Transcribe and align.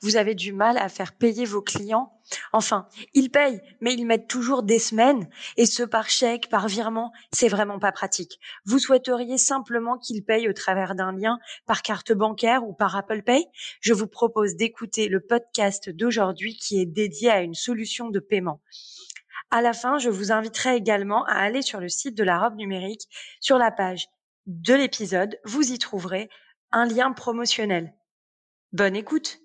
vous 0.00 0.16
avez 0.16 0.34
du 0.34 0.52
mal 0.52 0.78
à 0.78 0.88
faire 0.88 1.12
payer 1.12 1.44
vos 1.44 1.62
clients. 1.62 2.12
Enfin, 2.52 2.86
ils 3.14 3.30
payent, 3.30 3.60
mais 3.80 3.92
ils 3.94 4.06
mettent 4.06 4.28
toujours 4.28 4.62
des 4.62 4.78
semaines, 4.78 5.28
et 5.56 5.66
ce 5.66 5.82
par 5.82 6.08
chèque, 6.08 6.48
par 6.48 6.68
virement, 6.68 7.12
c'est 7.32 7.48
vraiment 7.48 7.78
pas 7.78 7.92
pratique. 7.92 8.38
Vous 8.64 8.78
souhaiteriez 8.78 9.38
simplement 9.38 9.98
qu'ils 9.98 10.24
payent 10.24 10.48
au 10.48 10.52
travers 10.52 10.94
d'un 10.94 11.12
lien, 11.12 11.38
par 11.66 11.82
carte 11.82 12.12
bancaire 12.12 12.64
ou 12.64 12.72
par 12.72 12.96
Apple 12.96 13.22
Pay? 13.22 13.46
Je 13.80 13.92
vous 13.92 14.06
propose 14.06 14.56
d'écouter 14.56 15.08
le 15.08 15.20
podcast 15.20 15.90
d'aujourd'hui 15.90 16.56
qui 16.56 16.80
est 16.80 16.86
dédié 16.86 17.30
à 17.30 17.42
une 17.42 17.54
solution 17.54 18.10
de 18.10 18.20
paiement. 18.20 18.60
À 19.50 19.62
la 19.62 19.72
fin, 19.72 19.98
je 19.98 20.10
vous 20.10 20.30
inviterai 20.30 20.76
également 20.76 21.24
à 21.24 21.34
aller 21.34 21.62
sur 21.62 21.80
le 21.80 21.88
site 21.88 22.16
de 22.16 22.22
la 22.22 22.38
robe 22.38 22.56
numérique. 22.56 23.08
Sur 23.40 23.58
la 23.58 23.72
page 23.72 24.06
de 24.46 24.74
l'épisode, 24.74 25.38
vous 25.44 25.72
y 25.72 25.78
trouverez 25.78 26.28
un 26.70 26.86
lien 26.86 27.12
promotionnel. 27.12 27.92
Bonne 28.72 28.94
écoute 28.94 29.40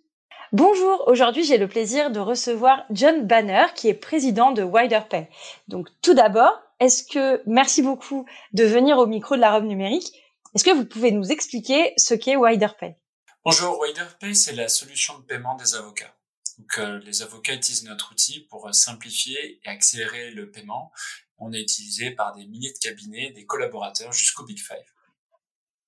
Bonjour, 0.57 1.03
aujourd'hui 1.07 1.43
j'ai 1.43 1.57
le 1.57 1.67
plaisir 1.67 2.11
de 2.11 2.19
recevoir 2.21 2.85
John 2.89 3.27
Banner 3.27 3.65
qui 3.75 3.89
est 3.89 3.93
président 3.93 4.53
de 4.53 4.63
WiderPay. 4.63 5.27
Donc 5.67 5.89
tout 6.01 6.13
d'abord, 6.13 6.57
est-ce 6.79 7.03
que 7.03 7.43
merci 7.45 7.81
beaucoup 7.81 8.25
de 8.53 8.63
venir 8.63 8.97
au 8.97 9.05
micro 9.05 9.35
de 9.35 9.41
la 9.41 9.51
robe 9.51 9.65
numérique. 9.65 10.13
Est-ce 10.53 10.63
que 10.63 10.71
vous 10.71 10.85
pouvez 10.85 11.11
nous 11.11 11.29
expliquer 11.29 11.91
ce 11.97 12.13
qu'est 12.13 12.37
WiderPay 12.37 12.95
Bonjour, 13.43 13.77
WiderPay 13.81 14.33
c'est 14.33 14.53
la 14.53 14.69
solution 14.69 15.19
de 15.19 15.23
paiement 15.25 15.55
des 15.55 15.75
avocats. 15.75 16.15
Donc 16.57 16.77
euh, 16.77 16.99
les 16.99 17.21
avocats 17.21 17.53
utilisent 17.53 17.83
notre 17.83 18.13
outil 18.13 18.47
pour 18.49 18.73
simplifier 18.73 19.59
et 19.61 19.67
accélérer 19.67 20.31
le 20.31 20.51
paiement. 20.51 20.93
On 21.37 21.51
est 21.51 21.59
utilisé 21.59 22.11
par 22.11 22.33
des 22.33 22.45
milliers 22.45 22.71
de 22.71 22.77
cabinets, 22.77 23.31
des 23.31 23.45
collaborateurs 23.45 24.13
jusqu'au 24.13 24.45
Big 24.45 24.59
Five. 24.59 24.85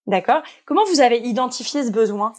D'accord. 0.08 0.44
Comment 0.66 0.84
vous 0.84 1.00
avez 1.00 1.20
identifié 1.20 1.86
ce 1.86 1.90
besoin? 1.90 2.34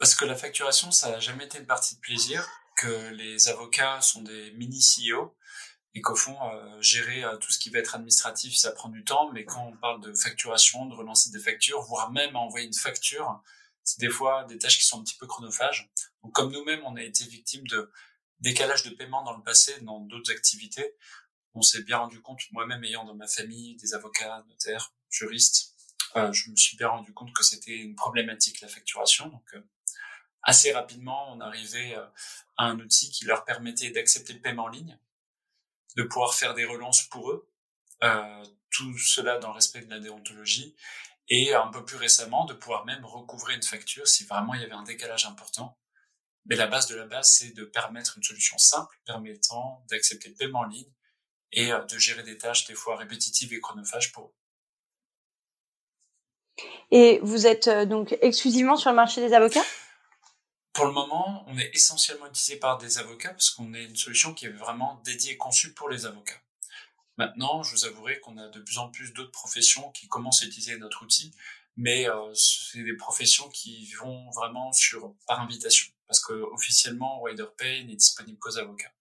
Parce 0.00 0.14
que 0.14 0.24
la 0.24 0.34
facturation, 0.34 0.90
ça 0.90 1.10
n'a 1.10 1.20
jamais 1.20 1.44
été 1.44 1.58
une 1.58 1.66
partie 1.66 1.94
de 1.94 2.00
plaisir, 2.00 2.48
que 2.76 3.10
les 3.10 3.48
avocats 3.48 4.00
sont 4.00 4.22
des 4.22 4.52
mini-CEO 4.52 5.36
et 5.92 6.00
qu'au 6.00 6.16
fond, 6.16 6.38
euh, 6.42 6.80
gérer 6.80 7.22
euh, 7.22 7.36
tout 7.36 7.52
ce 7.52 7.58
qui 7.58 7.68
va 7.68 7.80
être 7.80 7.94
administratif, 7.94 8.56
ça 8.56 8.72
prend 8.72 8.88
du 8.88 9.04
temps, 9.04 9.30
mais 9.32 9.44
quand 9.44 9.66
on 9.66 9.76
parle 9.76 10.00
de 10.00 10.14
facturation, 10.14 10.86
de 10.86 10.94
relancer 10.94 11.30
des 11.30 11.38
factures, 11.38 11.82
voire 11.82 12.10
même 12.12 12.34
envoyer 12.34 12.66
une 12.66 12.72
facture, 12.72 13.42
c'est 13.84 14.00
des 14.00 14.08
fois 14.08 14.44
des 14.44 14.56
tâches 14.56 14.78
qui 14.78 14.86
sont 14.86 15.00
un 15.00 15.04
petit 15.04 15.18
peu 15.18 15.26
chronophages. 15.26 15.90
Donc 16.22 16.32
comme 16.32 16.50
nous-mêmes, 16.50 16.80
on 16.86 16.96
a 16.96 17.02
été 17.02 17.24
victime 17.24 17.66
de 17.66 17.92
décalage 18.38 18.84
de 18.84 18.90
paiement 18.90 19.22
dans 19.22 19.36
le 19.36 19.42
passé, 19.42 19.78
dans 19.82 20.00
d'autres 20.00 20.32
activités, 20.32 20.94
on 21.52 21.60
s'est 21.60 21.82
bien 21.82 21.98
rendu 21.98 22.22
compte, 22.22 22.40
moi-même 22.52 22.82
ayant 22.84 23.04
dans 23.04 23.14
ma 23.14 23.26
famille 23.26 23.76
des 23.76 23.92
avocats, 23.92 24.44
notaires, 24.48 24.94
juristes, 25.10 25.74
euh, 26.16 26.32
je 26.32 26.50
me 26.50 26.56
suis 26.56 26.76
bien 26.76 26.88
rendu 26.88 27.12
compte 27.12 27.32
que 27.32 27.44
c'était 27.44 27.76
une 27.76 27.94
problématique 27.94 28.60
la 28.60 28.68
facturation. 28.68 29.28
Donc 29.28 29.54
assez 30.42 30.72
rapidement, 30.72 31.32
on 31.32 31.40
arrivait 31.40 31.94
euh, 31.96 32.06
à 32.56 32.66
un 32.66 32.78
outil 32.78 33.10
qui 33.10 33.24
leur 33.24 33.44
permettait 33.44 33.90
d'accepter 33.90 34.32
le 34.32 34.40
paiement 34.40 34.64
en 34.64 34.68
ligne, 34.68 34.98
de 35.96 36.02
pouvoir 36.02 36.34
faire 36.34 36.54
des 36.54 36.64
relances 36.64 37.02
pour 37.02 37.30
eux, 37.30 37.48
euh, 38.02 38.44
tout 38.70 38.96
cela 38.98 39.38
dans 39.38 39.48
le 39.48 39.54
respect 39.54 39.82
de 39.82 39.90
la 39.90 40.00
déontologie, 40.00 40.74
et 41.28 41.54
un 41.54 41.68
peu 41.68 41.84
plus 41.84 41.96
récemment, 41.96 42.44
de 42.44 42.54
pouvoir 42.54 42.84
même 42.84 43.04
recouvrer 43.04 43.54
une 43.54 43.62
facture 43.62 44.08
si 44.08 44.24
vraiment 44.24 44.54
il 44.54 44.62
y 44.62 44.64
avait 44.64 44.72
un 44.72 44.82
décalage 44.82 45.26
important. 45.26 45.78
Mais 46.46 46.56
la 46.56 46.66
base 46.66 46.86
de 46.86 46.96
la 46.96 47.06
base, 47.06 47.30
c'est 47.30 47.50
de 47.50 47.64
permettre 47.64 48.16
une 48.16 48.22
solution 48.22 48.56
simple 48.58 48.98
permettant 49.04 49.84
d'accepter 49.90 50.30
le 50.30 50.34
paiement 50.34 50.60
en 50.60 50.64
ligne 50.64 50.92
et 51.52 51.72
euh, 51.72 51.84
de 51.84 51.98
gérer 51.98 52.22
des 52.22 52.38
tâches 52.38 52.64
des 52.66 52.74
fois 52.74 52.96
répétitives 52.96 53.52
et 53.52 53.60
chronophages 53.60 54.12
pour 54.12 54.26
eux. 54.26 54.34
Et 56.90 57.20
vous 57.22 57.46
êtes 57.46 57.68
donc 57.68 58.16
exclusivement 58.20 58.76
sur 58.76 58.90
le 58.90 58.96
marché 58.96 59.20
des 59.20 59.32
avocats? 59.32 59.64
Pour 60.72 60.86
le 60.86 60.92
moment, 60.92 61.44
on 61.48 61.58
est 61.58 61.70
essentiellement 61.74 62.26
utilisé 62.26 62.56
par 62.56 62.78
des 62.78 62.98
avocats 62.98 63.30
parce 63.30 63.50
qu'on 63.50 63.74
est 63.74 63.84
une 63.84 63.96
solution 63.96 64.34
qui 64.34 64.46
est 64.46 64.50
vraiment 64.50 65.00
dédiée 65.04 65.32
et 65.32 65.36
conçue 65.36 65.74
pour 65.74 65.88
les 65.88 66.06
avocats. 66.06 66.40
Maintenant, 67.16 67.62
je 67.62 67.72
vous 67.72 67.84
avouerai 67.84 68.20
qu'on 68.20 68.38
a 68.38 68.48
de 68.48 68.60
plus 68.60 68.78
en 68.78 68.88
plus 68.88 69.12
d'autres 69.12 69.32
professions 69.32 69.90
qui 69.90 70.08
commencent 70.08 70.42
à 70.42 70.46
utiliser 70.46 70.78
notre 70.78 71.02
outil, 71.02 71.32
mais 71.76 72.08
euh, 72.08 72.32
c'est 72.34 72.82
des 72.82 72.96
professions 72.96 73.48
qui 73.50 73.92
vont 73.94 74.30
vraiment 74.30 74.72
sur 74.72 75.14
par 75.26 75.40
invitation, 75.40 75.92
parce 76.06 76.20
que 76.20 76.32
officiellement, 76.32 77.20
WiderPay 77.22 77.84
n'est 77.84 77.96
disponible 77.96 78.38
qu'aux 78.38 78.58
avocats. 78.58 78.92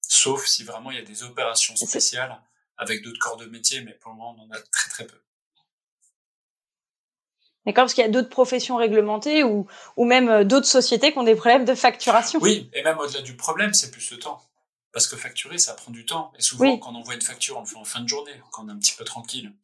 Sauf 0.00 0.46
si 0.46 0.64
vraiment 0.64 0.90
il 0.90 0.96
y 0.96 1.00
a 1.00 1.04
des 1.04 1.22
opérations 1.22 1.76
spéciales 1.76 2.40
avec 2.76 3.02
d'autres 3.02 3.20
corps 3.20 3.36
de 3.36 3.46
métier, 3.46 3.82
mais 3.82 3.92
pour 3.92 4.10
le 4.10 4.16
moment, 4.16 4.36
on 4.38 4.48
en 4.48 4.50
a 4.50 4.60
très 4.60 4.90
très 4.90 5.06
peu. 5.06 5.20
D'accord 7.70 7.84
Parce 7.84 7.94
qu'il 7.94 8.02
y 8.02 8.06
a 8.06 8.10
d'autres 8.10 8.28
professions 8.28 8.76
réglementées 8.76 9.44
ou, 9.44 9.68
ou 9.96 10.04
même 10.04 10.28
euh, 10.28 10.44
d'autres 10.44 10.66
sociétés 10.66 11.12
qui 11.12 11.18
ont 11.18 11.22
des 11.22 11.36
problèmes 11.36 11.64
de 11.64 11.76
facturation. 11.76 12.40
Oui, 12.42 12.68
et 12.72 12.82
même 12.82 12.98
au-delà 12.98 13.22
du 13.22 13.36
problème, 13.36 13.74
c'est 13.74 13.92
plus 13.92 14.10
le 14.10 14.18
temps. 14.18 14.42
Parce 14.92 15.06
que 15.06 15.14
facturer, 15.14 15.58
ça 15.58 15.74
prend 15.74 15.92
du 15.92 16.04
temps. 16.04 16.32
Et 16.36 16.42
souvent, 16.42 16.76
quand 16.78 16.90
on 16.90 16.96
envoie 16.96 17.14
une 17.14 17.22
facture, 17.22 17.56
on 17.58 17.60
le 17.60 17.66
fait 17.66 17.76
en 17.76 17.84
fin 17.84 18.00
de 18.00 18.08
journée, 18.08 18.32
quand 18.50 18.64
on 18.64 18.68
est 18.68 18.72
un 18.72 18.78
petit 18.78 18.96
peu 18.96 19.04
tranquille. 19.04 19.54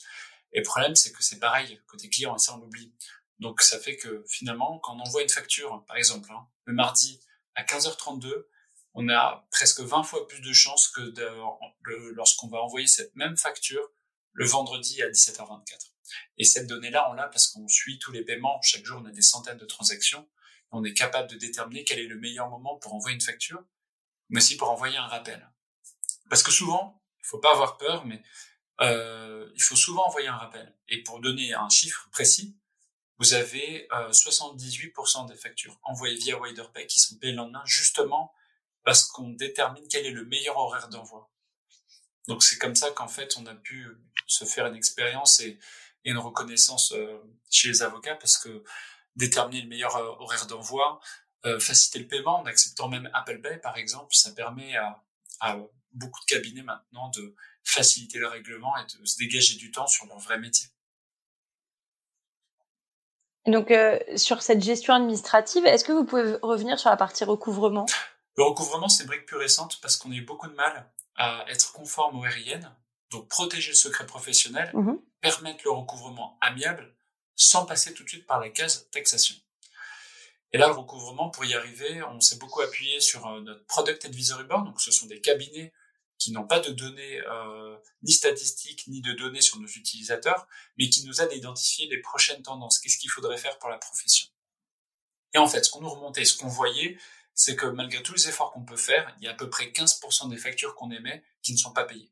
Et 0.52 0.60
le 0.60 0.64
problème, 0.64 0.94
c'est 0.94 1.10
que 1.10 1.20
c'est 1.20 1.40
pareil 1.40 1.80
côté 1.88 2.08
client, 2.08 2.36
et 2.36 2.38
ça, 2.38 2.54
on 2.54 2.58
l'oublie. 2.58 2.92
Donc, 3.40 3.60
ça 3.60 3.80
fait 3.80 3.96
que 3.96 4.24
finalement, 4.28 4.78
quand 4.78 4.94
on 4.94 5.00
envoie 5.00 5.22
une 5.22 5.28
facture, 5.28 5.84
par 5.88 5.96
exemple, 5.96 6.30
hein, 6.30 6.46
le 6.64 6.74
mardi 6.74 7.20
à 7.56 7.64
15h32, 7.64 8.46
on 8.94 9.08
a 9.08 9.48
presque 9.50 9.80
20 9.80 10.04
fois 10.04 10.28
plus 10.28 10.40
de 10.40 10.52
chances 10.52 10.86
que 10.86 11.12
lorsqu'on 12.14 12.46
va 12.46 12.62
envoyer 12.62 12.86
cette 12.86 13.16
même 13.16 13.36
facture 13.36 13.90
le 14.32 14.46
vendredi 14.46 15.02
à 15.02 15.08
17h24. 15.08 15.95
Et 16.38 16.44
cette 16.44 16.66
donnée-là, 16.66 17.10
on 17.10 17.14
l'a 17.14 17.28
parce 17.28 17.48
qu'on 17.48 17.68
suit 17.68 17.98
tous 17.98 18.12
les 18.12 18.22
paiements. 18.22 18.60
Chaque 18.62 18.84
jour, 18.84 19.00
on 19.02 19.06
a 19.06 19.10
des 19.10 19.22
centaines 19.22 19.58
de 19.58 19.64
transactions. 19.64 20.28
On 20.72 20.84
est 20.84 20.94
capable 20.94 21.30
de 21.30 21.36
déterminer 21.36 21.84
quel 21.84 21.98
est 21.98 22.06
le 22.06 22.18
meilleur 22.18 22.48
moment 22.50 22.76
pour 22.76 22.94
envoyer 22.94 23.14
une 23.14 23.20
facture, 23.20 23.62
mais 24.28 24.38
aussi 24.38 24.56
pour 24.56 24.70
envoyer 24.70 24.96
un 24.96 25.06
rappel. 25.06 25.48
Parce 26.28 26.42
que 26.42 26.50
souvent, 26.50 27.02
il 27.20 27.26
faut 27.26 27.38
pas 27.38 27.52
avoir 27.52 27.76
peur, 27.76 28.04
mais 28.04 28.22
euh, 28.80 29.50
il 29.54 29.62
faut 29.62 29.76
souvent 29.76 30.06
envoyer 30.06 30.28
un 30.28 30.36
rappel. 30.36 30.74
Et 30.88 31.02
pour 31.02 31.20
donner 31.20 31.54
un 31.54 31.68
chiffre 31.68 32.08
précis, 32.10 32.56
vous 33.18 33.34
avez 33.34 33.88
euh, 33.92 34.10
78% 34.10 35.28
des 35.28 35.36
factures 35.36 35.78
envoyées 35.84 36.16
via 36.16 36.38
WiderPay 36.38 36.86
qui 36.86 37.00
sont 37.00 37.16
payées 37.16 37.32
le 37.32 37.38
lendemain, 37.38 37.62
justement 37.64 38.34
parce 38.86 39.04
qu'on 39.04 39.30
détermine 39.30 39.86
quel 39.88 40.06
est 40.06 40.12
le 40.12 40.24
meilleur 40.24 40.56
horaire 40.56 40.88
d'envoi. 40.88 41.28
Donc 42.28 42.44
c'est 42.44 42.56
comme 42.56 42.76
ça 42.76 42.90
qu'en 42.92 43.08
fait 43.08 43.36
on 43.36 43.44
a 43.46 43.54
pu 43.54 43.88
se 44.28 44.44
faire 44.44 44.66
une 44.66 44.76
expérience 44.76 45.40
et 45.40 45.58
et 46.06 46.10
une 46.10 46.18
reconnaissance 46.18 46.92
euh, 46.92 47.20
chez 47.50 47.68
les 47.68 47.82
avocats 47.82 48.14
parce 48.14 48.38
que 48.38 48.64
déterminer 49.16 49.62
le 49.62 49.68
meilleur 49.68 49.94
euh, 49.96 50.14
horaire 50.20 50.46
d'envoi, 50.46 51.00
euh, 51.44 51.60
faciliter 51.60 51.98
le 51.98 52.08
paiement 52.08 52.40
en 52.40 52.46
acceptant 52.46 52.88
même 52.88 53.10
Apple 53.12 53.40
Pay 53.42 53.58
par 53.58 53.76
exemple, 53.76 54.14
ça 54.14 54.32
permet 54.32 54.74
à, 54.76 55.04
à 55.40 55.58
beaucoup 55.92 56.20
de 56.20 56.26
cabinets 56.26 56.62
maintenant 56.62 57.10
de 57.10 57.34
faciliter 57.64 58.18
le 58.18 58.28
règlement 58.28 58.74
et 58.78 58.84
de 58.84 59.04
se 59.04 59.18
dégager 59.18 59.56
du 59.56 59.70
temps 59.70 59.86
sur 59.86 60.06
leur 60.06 60.18
vrai 60.18 60.38
métier. 60.38 60.68
Donc 63.46 63.70
euh, 63.70 63.98
sur 64.16 64.42
cette 64.42 64.62
gestion 64.62 64.94
administrative, 64.94 65.66
est-ce 65.66 65.84
que 65.84 65.92
vous 65.92 66.04
pouvez 66.04 66.36
revenir 66.42 66.78
sur 66.78 66.90
la 66.90 66.96
partie 66.96 67.24
recouvrement? 67.24 67.86
Le 68.36 68.44
recouvrement, 68.44 68.88
c'est 68.88 69.04
une 69.04 69.08
brique 69.08 69.26
plus 69.26 69.36
récente 69.36 69.80
parce 69.80 69.96
qu'on 69.96 70.10
a 70.12 70.14
eu 70.14 70.22
beaucoup 70.22 70.48
de 70.48 70.54
mal 70.54 70.90
à 71.16 71.44
être 71.48 71.72
conforme 71.72 72.18
au 72.18 72.20
RIN, 72.20 72.76
donc 73.10 73.28
protéger 73.28 73.70
le 73.70 73.76
secret 73.76 74.06
professionnel, 74.06 74.70
mmh 74.74 74.94
permettre 75.22 75.62
le 75.64 75.72
recouvrement 75.72 76.38
amiable 76.40 76.94
sans 77.34 77.66
passer 77.66 77.92
tout 77.92 78.04
de 78.04 78.08
suite 78.08 78.26
par 78.26 78.38
la 78.38 78.48
case 78.48 78.88
taxation. 78.92 79.34
Et 80.52 80.58
là, 80.58 80.68
le 80.68 80.74
recouvrement, 80.74 81.30
pour 81.30 81.44
y 81.44 81.54
arriver, 81.54 82.02
on 82.04 82.20
s'est 82.20 82.36
beaucoup 82.36 82.60
appuyé 82.60 83.00
sur 83.00 83.26
euh, 83.26 83.40
notre 83.40 83.64
Product 83.66 84.04
Advisory 84.04 84.44
Board. 84.44 84.64
Donc, 84.64 84.80
ce 84.80 84.90
sont 84.90 85.06
des 85.06 85.20
cabinets 85.20 85.72
qui 86.18 86.32
n'ont 86.32 86.46
pas 86.46 86.60
de 86.60 86.70
données 86.70 87.20
euh, 87.20 87.76
ni 88.02 88.12
statistiques 88.12 88.86
ni 88.86 89.02
de 89.02 89.12
données 89.12 89.42
sur 89.42 89.58
nos 89.58 89.66
utilisateurs, 89.66 90.46
mais 90.78 90.88
qui 90.88 91.04
nous 91.04 91.20
aident 91.20 91.32
à 91.32 91.34
identifier 91.34 91.88
les 91.88 92.00
prochaines 92.00 92.42
tendances. 92.42 92.78
Qu'est-ce 92.78 92.98
qu'il 92.98 93.10
faudrait 93.10 93.36
faire 93.36 93.58
pour 93.58 93.68
la 93.68 93.78
profession? 93.78 94.28
Et 95.34 95.38
en 95.38 95.48
fait, 95.48 95.64
ce 95.64 95.70
qu'on 95.70 95.82
nous 95.82 95.90
remontait, 95.90 96.24
ce 96.24 96.38
qu'on 96.38 96.48
voyait, 96.48 96.96
c'est 97.34 97.54
que 97.56 97.66
malgré 97.66 98.02
tous 98.02 98.14
les 98.14 98.28
efforts 98.28 98.52
qu'on 98.52 98.64
peut 98.64 98.76
faire, 98.76 99.14
il 99.18 99.24
y 99.24 99.28
a 99.28 99.32
à 99.32 99.34
peu 99.34 99.50
près 99.50 99.66
15% 99.66 100.30
des 100.30 100.38
factures 100.38 100.74
qu'on 100.74 100.90
émet 100.90 101.22
qui 101.42 101.52
ne 101.52 101.58
sont 101.58 101.72
pas 101.72 101.84
payées. 101.84 102.10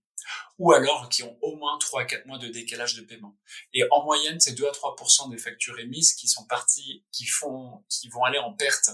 Ou 0.59 0.73
alors 0.73 1.09
qui 1.09 1.23
ont 1.23 1.39
au 1.43 1.57
moins 1.57 1.79
3 1.79 2.03
à 2.03 2.05
4 2.05 2.27
mois 2.27 2.39
de 2.39 2.49
décalage 2.49 2.95
de 2.95 3.03
paiement. 3.03 3.37
Et 3.73 3.83
en 3.91 4.05
moyenne, 4.05 4.41
c'est 4.41 4.53
2 4.53 4.67
à 4.67 4.71
3% 4.71 5.31
des 5.31 5.39
factures 5.39 5.79
émises 5.79 6.13
qui 6.15 6.29
sont 6.29 6.47
parties, 6.47 7.05
qui 7.13 7.27
font, 7.27 7.85
qui 7.89 8.09
vont 8.09 8.25
aller 8.25 8.39
en 8.39 8.53
perte, 8.53 8.91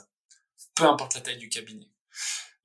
peu 0.75 0.85
importe 0.85 1.15
la 1.15 1.21
taille 1.21 1.39
du 1.39 1.49
cabinet. 1.49 1.91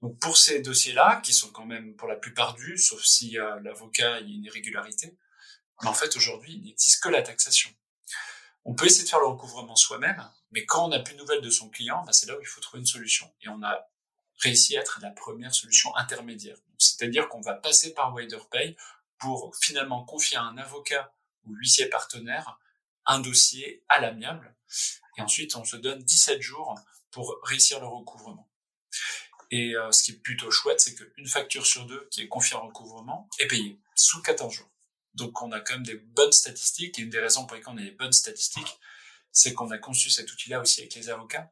Donc 0.02 0.20
pour 0.20 0.38
ces 0.38 0.62
dossiers-là, 0.62 1.22
qui 1.24 1.34
sont 1.34 1.52
quand 1.52 1.66
même 1.66 1.96
pour 1.96 2.08
la 2.08 2.16
plupart 2.16 2.54
dus, 2.54 2.78
sauf 2.78 3.04
si 3.04 3.38
l'avocat 3.64 4.20
il 4.20 4.30
y 4.30 4.34
a 4.34 4.36
une 4.36 4.44
irrégularité, 4.44 5.18
mais 5.82 5.90
en 5.90 5.94
fait 5.94 6.16
aujourd'hui 6.16 6.54
il 6.54 6.64
n'existe 6.64 7.02
que 7.02 7.10
la 7.10 7.22
taxation. 7.22 7.72
On 8.66 8.74
peut 8.74 8.86
essayer 8.86 9.04
de 9.04 9.10
faire 9.10 9.20
le 9.20 9.28
recouvrement 9.28 9.76
soi-même, 9.76 10.28
mais 10.52 10.66
quand 10.66 10.86
on 10.86 10.88
n'a 10.90 11.00
plus 11.00 11.14
de 11.14 11.20
nouvelles 11.20 11.42
de 11.42 11.50
son 11.50 11.70
client, 11.70 12.04
bah, 12.06 12.14
c'est 12.14 12.26
là 12.28 12.36
où 12.38 12.42
il 12.42 12.48
faut 12.48 12.62
trouver 12.62 12.80
une 12.80 12.88
solution. 12.88 13.32
Et 13.42 13.50
on 13.50 13.62
a 13.62 13.88
réussi 14.38 14.78
à 14.78 14.82
être 14.82 15.00
la 15.02 15.12
première 15.12 15.54
solution 15.54 15.96
intermédiaire. 15.96 16.58
C'est-à-dire 16.78 17.30
qu'on 17.30 17.42
va 17.42 17.54
passer 17.54 17.94
par 17.94 18.14
WiderPay 18.14 18.76
pour 19.18 19.56
finalement 19.56 20.04
confier 20.04 20.38
à 20.38 20.44
un 20.44 20.58
avocat 20.58 21.14
ou 21.46 21.54
huissier 21.56 21.88
partenaire 21.88 22.60
un 23.06 23.20
dossier 23.20 23.84
à 23.88 24.00
l'amiable. 24.00 24.56
Et 25.18 25.22
ensuite, 25.22 25.56
on 25.56 25.64
se 25.64 25.78
donne 25.78 26.00
17 26.00 26.42
jours 26.42 26.76
pour 27.12 27.40
réussir 27.44 27.80
le 27.80 27.88
recouvrement. 27.88 28.50
Et 29.52 29.76
euh, 29.76 29.92
ce 29.92 30.04
qui 30.04 30.12
est 30.12 30.16
plutôt 30.16 30.52
chouette, 30.52 30.82
c'est 30.82 30.96
qu'une 30.96 31.28
facture 31.28 31.66
sur 31.66 31.86
deux 31.86 32.08
qui 32.12 32.22
est 32.22 32.28
confiée 32.28 32.58
en 32.58 32.68
recouvrement 32.68 33.30
est 33.40 33.48
payée 33.48 33.80
sous 33.96 34.22
14 34.22 34.54
jours. 34.54 34.72
Donc 35.14 35.42
on 35.42 35.52
a 35.52 35.62
quand 35.62 35.76
même 35.76 35.86
des 35.86 35.96
bonnes 35.96 36.32
statistiques, 36.32 37.00
et 37.00 37.04
une 37.04 37.10
des 37.10 37.20
raisons 37.20 37.46
pour 37.46 37.56
lesquelles 37.56 37.74
on 37.74 37.78
a 37.78 37.84
des 37.84 37.92
bonnes 37.92 38.12
statistiques, 38.12 38.80
c'est 39.32 39.54
qu'on 39.54 39.72
a 39.72 39.78
conçu 39.78 40.10
cet 40.10 40.32
outil-là 40.32 40.60
aussi 40.60 40.82
avec 40.82 40.96
les 40.96 41.10
avocats, 41.10 41.52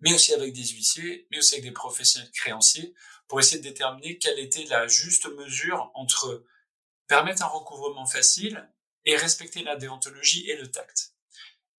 mais 0.00 0.14
aussi 0.14 0.34
avec 0.34 0.52
des 0.52 0.66
huissiers, 0.66 1.26
mais 1.30 1.38
aussi 1.38 1.54
avec 1.54 1.64
des 1.64 1.72
professionnels 1.72 2.30
créanciers, 2.32 2.94
pour 3.28 3.40
essayer 3.40 3.58
de 3.58 3.68
déterminer 3.68 4.18
quelle 4.18 4.38
était 4.38 4.64
la 4.64 4.86
juste 4.86 5.26
mesure 5.26 5.90
entre 5.94 6.44
permettre 7.08 7.42
un 7.42 7.48
recouvrement 7.48 8.06
facile 8.06 8.68
et 9.04 9.16
respecter 9.16 9.62
la 9.62 9.76
déontologie 9.76 10.48
et 10.50 10.56
le 10.56 10.70
tact. 10.70 11.12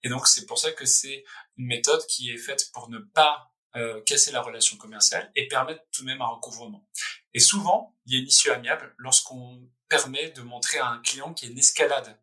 Et 0.03 0.09
donc 0.09 0.27
c'est 0.27 0.45
pour 0.45 0.57
ça 0.57 0.71
que 0.71 0.85
c'est 0.85 1.23
une 1.57 1.65
méthode 1.65 2.05
qui 2.07 2.31
est 2.31 2.37
faite 2.37 2.71
pour 2.73 2.89
ne 2.89 2.99
pas 2.99 3.51
euh, 3.75 4.01
casser 4.01 4.31
la 4.31 4.41
relation 4.41 4.77
commerciale 4.77 5.31
et 5.35 5.47
permettre 5.47 5.83
tout 5.91 6.01
de 6.01 6.07
même 6.07 6.21
un 6.21 6.27
recouvrement. 6.27 6.87
Et 7.33 7.39
souvent, 7.39 7.95
il 8.05 8.13
y 8.13 8.15
a 8.17 8.19
une 8.19 8.27
issue 8.27 8.49
amiable 8.49 8.95
lorsqu'on 8.97 9.69
permet 9.89 10.31
de 10.31 10.41
montrer 10.41 10.79
à 10.79 10.87
un 10.87 10.99
client 11.01 11.33
qu'il 11.33 11.47
y 11.47 11.51
a 11.51 11.53
une 11.53 11.59
escalade 11.59 12.19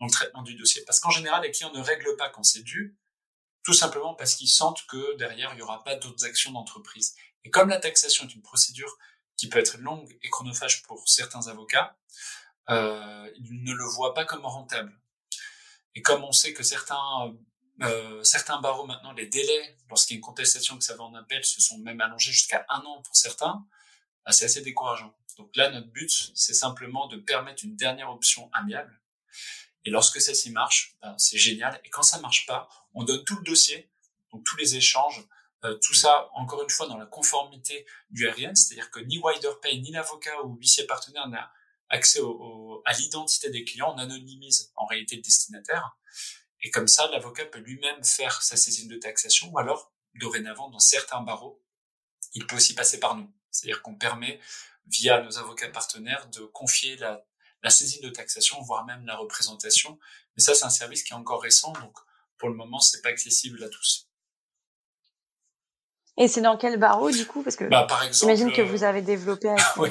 dans 0.00 0.06
le 0.06 0.12
traitement 0.12 0.42
du 0.42 0.54
dossier. 0.54 0.82
Parce 0.86 1.00
qu'en 1.00 1.10
général, 1.10 1.42
les 1.42 1.50
clients 1.50 1.72
ne 1.72 1.80
règlent 1.80 2.16
pas 2.16 2.28
quand 2.30 2.42
c'est 2.42 2.62
dû, 2.62 2.96
tout 3.68 3.74
simplement 3.74 4.14
parce 4.14 4.34
qu'ils 4.34 4.48
sentent 4.48 4.86
que 4.86 5.14
derrière, 5.18 5.52
il 5.52 5.56
n'y 5.56 5.60
aura 5.60 5.84
pas 5.84 5.94
d'autres 5.94 6.24
actions 6.24 6.52
d'entreprise. 6.52 7.14
Et 7.44 7.50
comme 7.50 7.68
la 7.68 7.78
taxation 7.78 8.24
est 8.24 8.34
une 8.34 8.40
procédure 8.40 8.96
qui 9.36 9.50
peut 9.50 9.58
être 9.58 9.76
longue 9.76 10.10
et 10.22 10.30
chronophage 10.30 10.82
pour 10.84 11.06
certains 11.06 11.48
avocats, 11.48 11.94
euh, 12.70 13.30
ils 13.36 13.62
ne 13.62 13.74
le 13.74 13.84
voient 13.84 14.14
pas 14.14 14.24
comme 14.24 14.46
rentable. 14.46 14.98
Et 15.94 16.00
comme 16.00 16.24
on 16.24 16.32
sait 16.32 16.54
que 16.54 16.62
certains 16.62 17.34
euh, 17.82 18.24
certains 18.24 18.58
barreaux 18.58 18.86
maintenant, 18.86 19.12
les 19.12 19.26
délais, 19.26 19.76
lorsqu'il 19.90 20.14
y 20.14 20.16
a 20.16 20.20
une 20.20 20.24
contestation 20.24 20.78
que 20.78 20.84
ça 20.84 20.96
va 20.96 21.04
en 21.04 21.14
appel, 21.14 21.44
se 21.44 21.60
sont 21.60 21.76
même 21.76 22.00
allongés 22.00 22.32
jusqu'à 22.32 22.64
un 22.70 22.80
an 22.80 23.02
pour 23.02 23.14
certains, 23.14 23.66
bah, 24.24 24.32
c'est 24.32 24.46
assez 24.46 24.62
décourageant. 24.62 25.14
Donc 25.36 25.54
là, 25.56 25.68
notre 25.68 25.88
but, 25.88 26.32
c'est 26.34 26.54
simplement 26.54 27.06
de 27.06 27.18
permettre 27.18 27.66
une 27.66 27.76
dernière 27.76 28.08
option 28.08 28.48
amiable. 28.54 28.98
Et 29.88 29.90
lorsque 29.90 30.20
celle-ci 30.20 30.50
marche, 30.50 30.98
ben, 31.00 31.14
c'est 31.16 31.38
génial. 31.38 31.80
Et 31.82 31.88
quand 31.88 32.02
ça 32.02 32.20
marche 32.20 32.44
pas, 32.44 32.68
on 32.92 33.04
donne 33.04 33.24
tout 33.24 33.36
le 33.36 33.42
dossier, 33.42 33.90
donc 34.30 34.44
tous 34.44 34.58
les 34.58 34.76
échanges, 34.76 35.26
euh, 35.64 35.78
tout 35.82 35.94
ça, 35.94 36.28
encore 36.34 36.62
une 36.62 36.68
fois, 36.68 36.86
dans 36.86 36.98
la 36.98 37.06
conformité 37.06 37.86
du 38.10 38.28
RIN, 38.28 38.54
c'est-à-dire 38.54 38.90
que 38.90 39.00
ni 39.00 39.18
WiderPay, 39.18 39.78
ni 39.78 39.90
l'avocat 39.90 40.44
ou 40.44 40.56
huissier 40.56 40.84
partenaire 40.84 41.26
n'a 41.28 41.50
accès 41.88 42.20
au, 42.20 42.82
à 42.84 42.92
l'identité 42.92 43.48
des 43.48 43.64
clients, 43.64 43.94
on 43.96 43.98
anonymise 43.98 44.70
en 44.76 44.84
réalité 44.84 45.16
le 45.16 45.22
destinataire. 45.22 45.96
Et 46.60 46.70
comme 46.70 46.86
ça, 46.86 47.08
l'avocat 47.08 47.46
peut 47.46 47.60
lui-même 47.60 48.04
faire 48.04 48.42
sa 48.42 48.58
saisine 48.58 48.88
de 48.88 48.98
taxation, 48.98 49.48
ou 49.50 49.58
alors, 49.58 49.94
dorénavant, 50.16 50.68
dans 50.68 50.80
certains 50.80 51.22
barreaux, 51.22 51.62
il 52.34 52.46
peut 52.46 52.56
aussi 52.56 52.74
passer 52.74 53.00
par 53.00 53.16
nous. 53.16 53.32
C'est-à-dire 53.50 53.80
qu'on 53.80 53.94
permet, 53.94 54.38
via 54.84 55.22
nos 55.22 55.38
avocats 55.38 55.70
partenaires, 55.70 56.28
de 56.28 56.40
confier 56.40 56.96
la, 56.96 57.24
la 57.62 57.70
saisine 57.70 58.02
de 58.02 58.10
taxation, 58.10 58.60
voire 58.62 58.84
même 58.84 59.04
la 59.06 59.16
représentation. 59.16 59.98
Mais 60.36 60.42
ça, 60.42 60.54
c'est 60.54 60.64
un 60.64 60.70
service 60.70 61.02
qui 61.02 61.12
est 61.12 61.16
encore 61.16 61.42
récent, 61.42 61.72
donc 61.72 61.96
pour 62.38 62.48
le 62.48 62.54
moment, 62.54 62.80
c'est 62.80 63.02
pas 63.02 63.08
accessible 63.08 63.62
à 63.64 63.68
tous. 63.68 64.08
Et 66.20 66.26
c'est 66.26 66.40
dans 66.40 66.56
quel 66.56 66.78
barreau 66.78 67.12
du 67.12 67.26
coup? 67.26 67.42
Parce 67.44 67.54
que 67.54 67.64
bah, 67.64 67.84
par 67.88 68.02
exemple, 68.02 68.32
j'imagine 68.32 68.52
que 68.52 68.62
vous 68.62 68.82
avez 68.82 69.02
développé. 69.02 69.54
oui. 69.76 69.90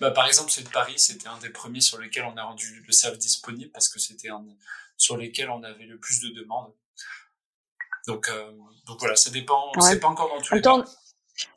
Bah, 0.00 0.10
par 0.10 0.26
exemple, 0.26 0.50
c'est 0.50 0.62
de 0.62 0.70
Paris, 0.70 0.98
c'était 0.98 1.28
un 1.28 1.38
des 1.38 1.50
premiers 1.50 1.82
sur 1.82 1.98
lesquels 1.98 2.24
on 2.24 2.36
a 2.36 2.42
rendu 2.42 2.82
le 2.86 2.92
service 2.92 3.18
disponible 3.18 3.70
parce 3.72 3.88
que 3.88 3.98
c'était 3.98 4.30
un 4.30 4.42
sur 4.96 5.18
lesquels 5.18 5.50
on 5.50 5.62
avait 5.62 5.84
le 5.84 5.98
plus 5.98 6.20
de 6.20 6.30
demandes. 6.30 6.72
Donc, 8.06 8.30
euh, 8.30 8.50
donc 8.86 9.00
voilà, 9.00 9.16
ça 9.16 9.28
dépend. 9.28 9.70
C'est 9.80 10.00
pas 10.00 10.08
encore 10.08 10.30
dans 10.30 10.40
tous 10.40 10.54
les 10.54 10.62
temps, 10.62 10.82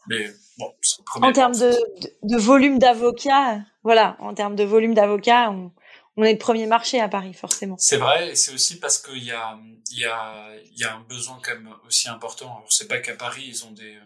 mais 0.08 0.32
bon, 0.58 0.74
en 1.22 1.32
termes 1.32 1.58
de, 1.58 1.76
de, 2.24 2.38
volume 2.38 2.80
d'avocats, 2.80 3.62
voilà, 3.84 4.18
en 4.20 4.34
termes 4.34 4.56
de 4.56 4.64
volume 4.64 4.94
d'avocats, 4.94 5.52
on, 5.52 5.72
on 6.18 6.24
est 6.24 6.34
le 6.34 6.38
premier 6.38 6.68
marché 6.68 7.00
à 7.00 7.08
Paris, 7.08 7.34
forcément. 7.34 7.78
C'est 7.78 7.98
vrai, 7.98 8.32
et 8.32 8.36
c'est 8.36 8.54
aussi 8.54 8.80
parce 8.80 8.98
qu'il 8.98 9.24
y 9.24 9.32
a, 9.32 9.58
il 9.92 10.00
y 10.00 10.06
a, 10.06 10.54
il 10.66 10.78
y 10.78 10.84
a 10.84 10.94
un 10.94 11.00
besoin 11.02 11.40
quand 11.42 11.54
même 11.54 11.74
aussi 11.88 12.10
important. 12.10 12.58
Alors, 12.58 12.72
c'est 12.72 12.88
pas 12.88 13.00
qu'à 13.00 13.16
Paris, 13.16 13.46
ils 13.48 13.66
ont 13.66 13.72
des, 13.72 13.98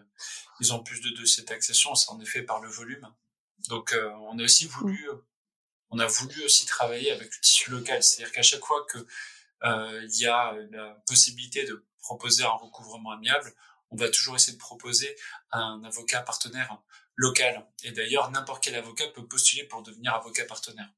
ils 0.60 0.74
ont 0.74 0.84
plus 0.84 1.02
de 1.02 1.10
dossiers 1.10 1.44
d'accession, 1.44 1.96
c'est 1.96 2.12
en 2.12 2.20
effet 2.20 2.44
par 2.44 2.62
le 2.62 2.70
volume. 2.70 3.08
Donc, 3.70 3.94
euh, 3.94 4.12
on 4.30 4.38
a 4.38 4.44
aussi 4.44 4.68
voulu, 4.68 5.10
mm. 5.12 5.22
on 5.90 6.00
a 6.00 6.06
voulu 6.06 6.44
aussi 6.44 6.66
travailler 6.68 7.12
avec 7.12 7.34
le 7.34 7.42
tissu 7.42 7.72
local. 7.72 8.04
C'est-à-dire 8.04 8.32
qu'à 8.32 8.44
chaque 8.44 8.64
fois 8.64 8.86
que 8.90 9.00
euh, 9.64 10.08
y 10.12 10.28
a 10.28 10.54
la 10.72 11.02
possibilité 11.08 11.66
de 11.66 11.84
proposer 12.00 12.44
un 12.44 12.50
recouvrement 12.50 13.12
amiable, 13.12 13.52
on 13.94 13.98
va 13.98 14.10
toujours 14.10 14.36
essayer 14.36 14.54
de 14.54 14.62
proposer 14.62 15.16
un 15.52 15.82
avocat 15.84 16.22
partenaire 16.22 16.78
local. 17.16 17.66
Et 17.84 17.92
d'ailleurs, 17.92 18.32
n'importe 18.32 18.64
quel 18.64 18.76
avocat 18.76 19.06
peut 19.14 19.26
postuler 19.26 19.64
pour 19.66 19.84
devenir 19.84 20.14
avocat 20.14 20.46
partenaire. 20.46 20.90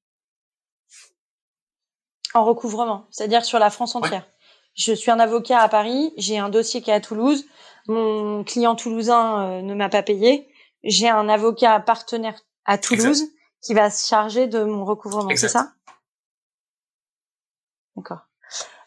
En 2.34 2.44
recouvrement, 2.46 3.08
c'est-à-dire 3.12 3.46
sur 3.46 3.60
la 3.60 3.70
France 3.70 3.96
entière. 3.96 4.26
Je 4.74 4.94
suis 4.94 5.12
un 5.12 5.20
avocat 5.20 5.60
à 5.60 5.70
Paris, 5.70 6.14
j'ai 6.18 6.38
un 6.38 6.50
dossier 6.50 6.82
qui 6.82 6.90
est 6.90 6.94
à 6.94 7.00
Toulouse, 7.00 7.46
mon 7.88 8.44
client 8.44 8.76
toulousain 8.76 9.60
euh, 9.60 9.62
ne 9.62 9.74
m'a 9.74 9.88
pas 9.88 10.04
payé, 10.04 10.52
j'ai 10.84 11.08
un 11.08 11.30
avocat 11.30 11.80
partenaire 11.80 12.38
à 12.66 12.78
Toulouse 12.78 13.24
qui 13.62 13.74
va 13.74 13.90
se 13.90 14.08
charger 14.08 14.48
de 14.48 14.64
mon 14.64 14.84
recouvrement, 14.84 15.30
c'est 15.36 15.48
ça? 15.48 15.72
D'accord. 17.96 18.20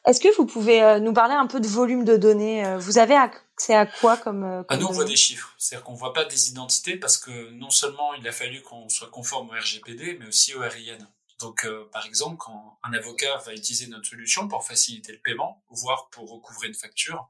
Est-ce 0.04 0.20
que 0.20 0.34
vous 0.36 0.44
pouvez 0.44 0.82
euh, 0.82 1.00
nous 1.00 1.14
parler 1.14 1.34
un 1.34 1.46
peu 1.46 1.60
de 1.60 1.66
volume 1.66 2.04
de 2.04 2.16
données? 2.16 2.66
Euh, 2.66 2.78
Vous 2.78 2.98
avez 2.98 3.16
accès 3.58 3.74
à 3.74 3.86
quoi 3.86 4.16
comme, 4.16 4.64
ah, 4.68 4.76
Nous, 4.76 4.86
on 4.86 4.92
voit 4.92 5.04
des 5.04 5.16
chiffres. 5.16 5.52
C'est-à-dire 5.58 5.84
qu'on 5.84 5.94
voit 5.94 6.12
pas 6.12 6.24
des 6.24 6.48
identités 6.48 6.96
parce 6.96 7.18
que 7.18 7.50
non 7.50 7.70
seulement 7.70 8.14
il 8.14 8.26
a 8.28 8.32
fallu 8.32 8.62
qu'on 8.62 8.88
soit 8.88 9.10
conforme 9.10 9.50
au 9.50 9.52
RGPD, 9.52 10.16
mais 10.20 10.28
aussi 10.28 10.54
au 10.54 10.60
RIN. 10.60 10.98
Donc, 11.40 11.64
euh, 11.64 11.88
par 11.92 12.06
exemple, 12.06 12.36
quand 12.36 12.78
un 12.82 12.92
avocat 12.92 13.36
va 13.38 13.52
utiliser 13.52 13.86
notre 13.88 14.08
solution 14.08 14.48
pour 14.48 14.66
faciliter 14.66 15.12
le 15.12 15.18
paiement, 15.18 15.64
voire 15.70 16.08
pour 16.10 16.30
recouvrer 16.30 16.68
une 16.68 16.74
facture, 16.74 17.28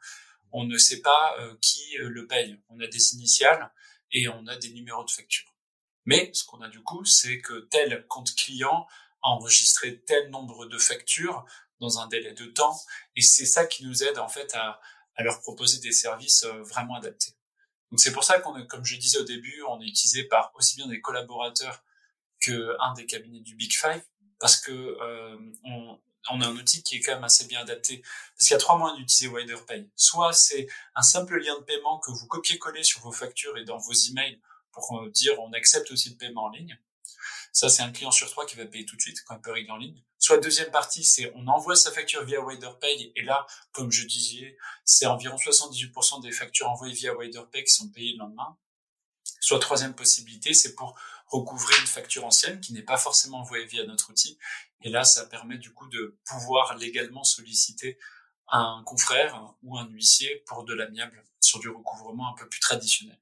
on 0.52 0.64
ne 0.64 0.78
sait 0.78 1.00
pas 1.00 1.36
euh, 1.40 1.54
qui 1.60 1.98
euh, 1.98 2.08
le 2.08 2.26
paye. 2.26 2.58
On 2.68 2.80
a 2.80 2.86
des 2.86 3.14
initiales 3.14 3.70
et 4.12 4.28
on 4.28 4.46
a 4.46 4.56
des 4.56 4.70
numéros 4.70 5.04
de 5.04 5.10
facture. 5.10 5.54
Mais 6.06 6.30
ce 6.32 6.44
qu'on 6.44 6.62
a 6.62 6.68
du 6.68 6.82
coup, 6.82 7.04
c'est 7.04 7.40
que 7.40 7.68
tel 7.70 8.06
compte 8.06 8.34
client 8.34 8.86
a 9.22 9.28
enregistré 9.28 10.00
tel 10.00 10.30
nombre 10.30 10.66
de 10.66 10.78
factures 10.78 11.44
dans 11.80 12.00
un 12.00 12.08
délai 12.08 12.32
de 12.32 12.46
temps, 12.46 12.76
et 13.14 13.20
c'est 13.20 13.46
ça 13.46 13.64
qui 13.66 13.84
nous 13.84 14.02
aide 14.02 14.18
en 14.18 14.28
fait 14.28 14.52
à, 14.54 14.80
à 15.18 15.22
leur 15.22 15.40
proposer 15.40 15.80
des 15.80 15.92
services 15.92 16.46
vraiment 16.62 16.96
adaptés. 16.96 17.34
Donc 17.90 18.00
c'est 18.00 18.12
pour 18.12 18.24
ça 18.24 18.38
qu'on, 18.38 18.64
comme 18.66 18.84
je 18.84 18.96
disais 18.96 19.18
au 19.18 19.24
début, 19.24 19.62
on 19.68 19.80
est 19.82 19.86
utilisé 19.86 20.24
par 20.24 20.52
aussi 20.54 20.76
bien 20.76 20.86
des 20.86 21.00
collaborateurs 21.02 21.82
un 22.80 22.94
des 22.94 23.06
cabinets 23.06 23.40
du 23.40 23.54
Big 23.54 23.72
Five 23.72 24.02
parce 24.38 24.56
que 24.56 24.72
euh, 24.72 25.36
on, 25.64 25.98
on, 26.30 26.40
a 26.40 26.46
un 26.46 26.56
outil 26.56 26.82
qui 26.82 26.96
est 26.96 27.00
quand 27.00 27.14
même 27.14 27.24
assez 27.24 27.46
bien 27.46 27.60
adapté. 27.60 28.02
Parce 28.36 28.46
qu'il 28.46 28.52
y 28.52 28.54
a 28.54 28.58
trois 28.58 28.78
moyens 28.78 28.98
d'utiliser 28.98 29.34
WiderPay. 29.34 29.88
Soit 29.96 30.32
c'est 30.32 30.68
un 30.94 31.02
simple 31.02 31.38
lien 31.38 31.58
de 31.58 31.64
paiement 31.64 31.98
que 31.98 32.10
vous 32.10 32.26
copiez-collez 32.26 32.84
sur 32.84 33.00
vos 33.00 33.12
factures 33.12 33.56
et 33.58 33.64
dans 33.64 33.78
vos 33.78 33.92
emails 33.92 34.40
pour 34.72 34.98
euh, 34.98 35.10
dire 35.10 35.38
on 35.40 35.52
accepte 35.52 35.90
aussi 35.90 36.10
le 36.10 36.16
paiement 36.16 36.44
en 36.44 36.50
ligne. 36.50 36.78
Ça, 37.52 37.68
c'est 37.68 37.82
un 37.82 37.90
client 37.90 38.10
sur 38.10 38.30
trois 38.30 38.46
qui 38.46 38.56
va 38.56 38.66
payer 38.66 38.84
tout 38.84 38.94
de 38.94 39.00
suite 39.00 39.24
quand 39.24 39.34
il 39.34 39.40
peut 39.40 39.52
régler 39.52 39.72
en 39.72 39.78
ligne. 39.78 40.02
Soit 40.28 40.40
deuxième 40.40 40.70
partie, 40.70 41.04
c'est 41.04 41.32
on 41.36 41.46
envoie 41.46 41.74
sa 41.74 41.90
facture 41.90 42.22
via 42.22 42.38
WiderPay 42.44 43.12
et 43.16 43.22
là, 43.22 43.46
comme 43.72 43.90
je 43.90 44.06
disais, 44.06 44.58
c'est 44.84 45.06
environ 45.06 45.36
78% 45.36 46.20
des 46.20 46.32
factures 46.32 46.68
envoyées 46.68 46.92
via 46.92 47.16
WiderPay 47.16 47.64
qui 47.64 47.72
sont 47.72 47.88
payées 47.88 48.12
le 48.12 48.18
lendemain. 48.18 48.58
Soit 49.40 49.58
troisième 49.58 49.94
possibilité, 49.94 50.52
c'est 50.52 50.74
pour 50.74 50.94
recouvrer 51.28 51.74
une 51.80 51.86
facture 51.86 52.26
ancienne 52.26 52.60
qui 52.60 52.74
n'est 52.74 52.82
pas 52.82 52.98
forcément 52.98 53.38
envoyée 53.38 53.64
via 53.64 53.86
notre 53.86 54.10
outil. 54.10 54.38
Et 54.82 54.90
là, 54.90 55.02
ça 55.02 55.24
permet 55.24 55.56
du 55.56 55.72
coup 55.72 55.88
de 55.88 56.18
pouvoir 56.26 56.76
légalement 56.76 57.24
solliciter 57.24 57.98
un 58.48 58.82
confrère 58.84 59.54
ou 59.62 59.78
un 59.78 59.88
huissier 59.88 60.44
pour 60.46 60.64
de 60.64 60.74
l'amiable 60.74 61.24
sur 61.40 61.58
du 61.58 61.70
recouvrement 61.70 62.28
un 62.28 62.34
peu 62.34 62.46
plus 62.46 62.60
traditionnel. 62.60 63.18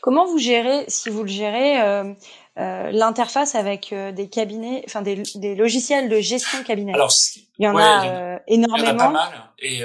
Comment 0.00 0.26
vous 0.26 0.38
gérez, 0.38 0.84
si 0.88 1.08
vous 1.08 1.22
le 1.22 1.28
gérez, 1.28 1.80
euh, 1.80 2.14
euh, 2.58 2.90
l'interface 2.92 3.54
avec 3.54 3.92
euh, 3.92 4.12
des 4.12 4.28
cabinets, 4.28 4.84
enfin 4.86 5.02
des, 5.02 5.22
des, 5.34 5.54
logiciels 5.54 6.08
de 6.08 6.20
gestion 6.20 6.62
cabinet 6.62 6.92
Alors, 6.94 7.12
il 7.58 7.64
y 7.64 7.68
en 7.68 7.76
a 7.76 8.40
énormément. 8.46 8.76
Il 8.78 8.86
y 8.86 8.90
en 8.90 8.94
a 8.94 8.98
pas 8.98 9.10
mal. 9.10 9.50
Et, 9.58 9.78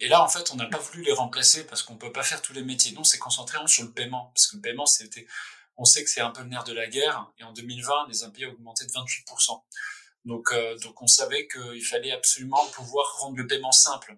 et 0.00 0.08
là, 0.08 0.22
en 0.22 0.28
fait, 0.28 0.50
on 0.52 0.56
n'a 0.56 0.66
pas 0.66 0.78
voulu 0.78 1.02
les 1.02 1.12
remplacer 1.12 1.66
parce 1.66 1.82
qu'on 1.82 1.96
peut 1.96 2.12
pas 2.12 2.22
faire 2.22 2.40
tous 2.42 2.52
les 2.52 2.62
métiers. 2.62 2.94
Nous, 2.96 3.04
c'est 3.04 3.18
concentré 3.18 3.58
sur 3.66 3.84
le 3.84 3.90
paiement 3.90 4.30
parce 4.34 4.46
que 4.46 4.56
le 4.56 4.62
paiement, 4.62 4.86
c'était, 4.86 5.26
on 5.76 5.84
sait 5.84 6.04
que 6.04 6.10
c'est 6.10 6.20
un 6.20 6.30
peu 6.30 6.42
le 6.42 6.48
nerf 6.48 6.64
de 6.64 6.72
la 6.72 6.86
guerre. 6.86 7.26
Et 7.38 7.44
en 7.44 7.52
2020, 7.52 8.08
les 8.08 8.24
impayés 8.24 8.46
ont 8.46 8.52
augmenté 8.52 8.84
de 8.86 8.90
28%. 8.90 9.62
Donc, 10.24 10.54
donc 10.82 11.02
on 11.02 11.06
savait 11.06 11.46
qu'il 11.48 11.84
fallait 11.84 12.12
absolument 12.12 12.64
pouvoir 12.72 13.06
rendre 13.18 13.36
le 13.36 13.46
paiement 13.46 13.72
simple 13.72 14.16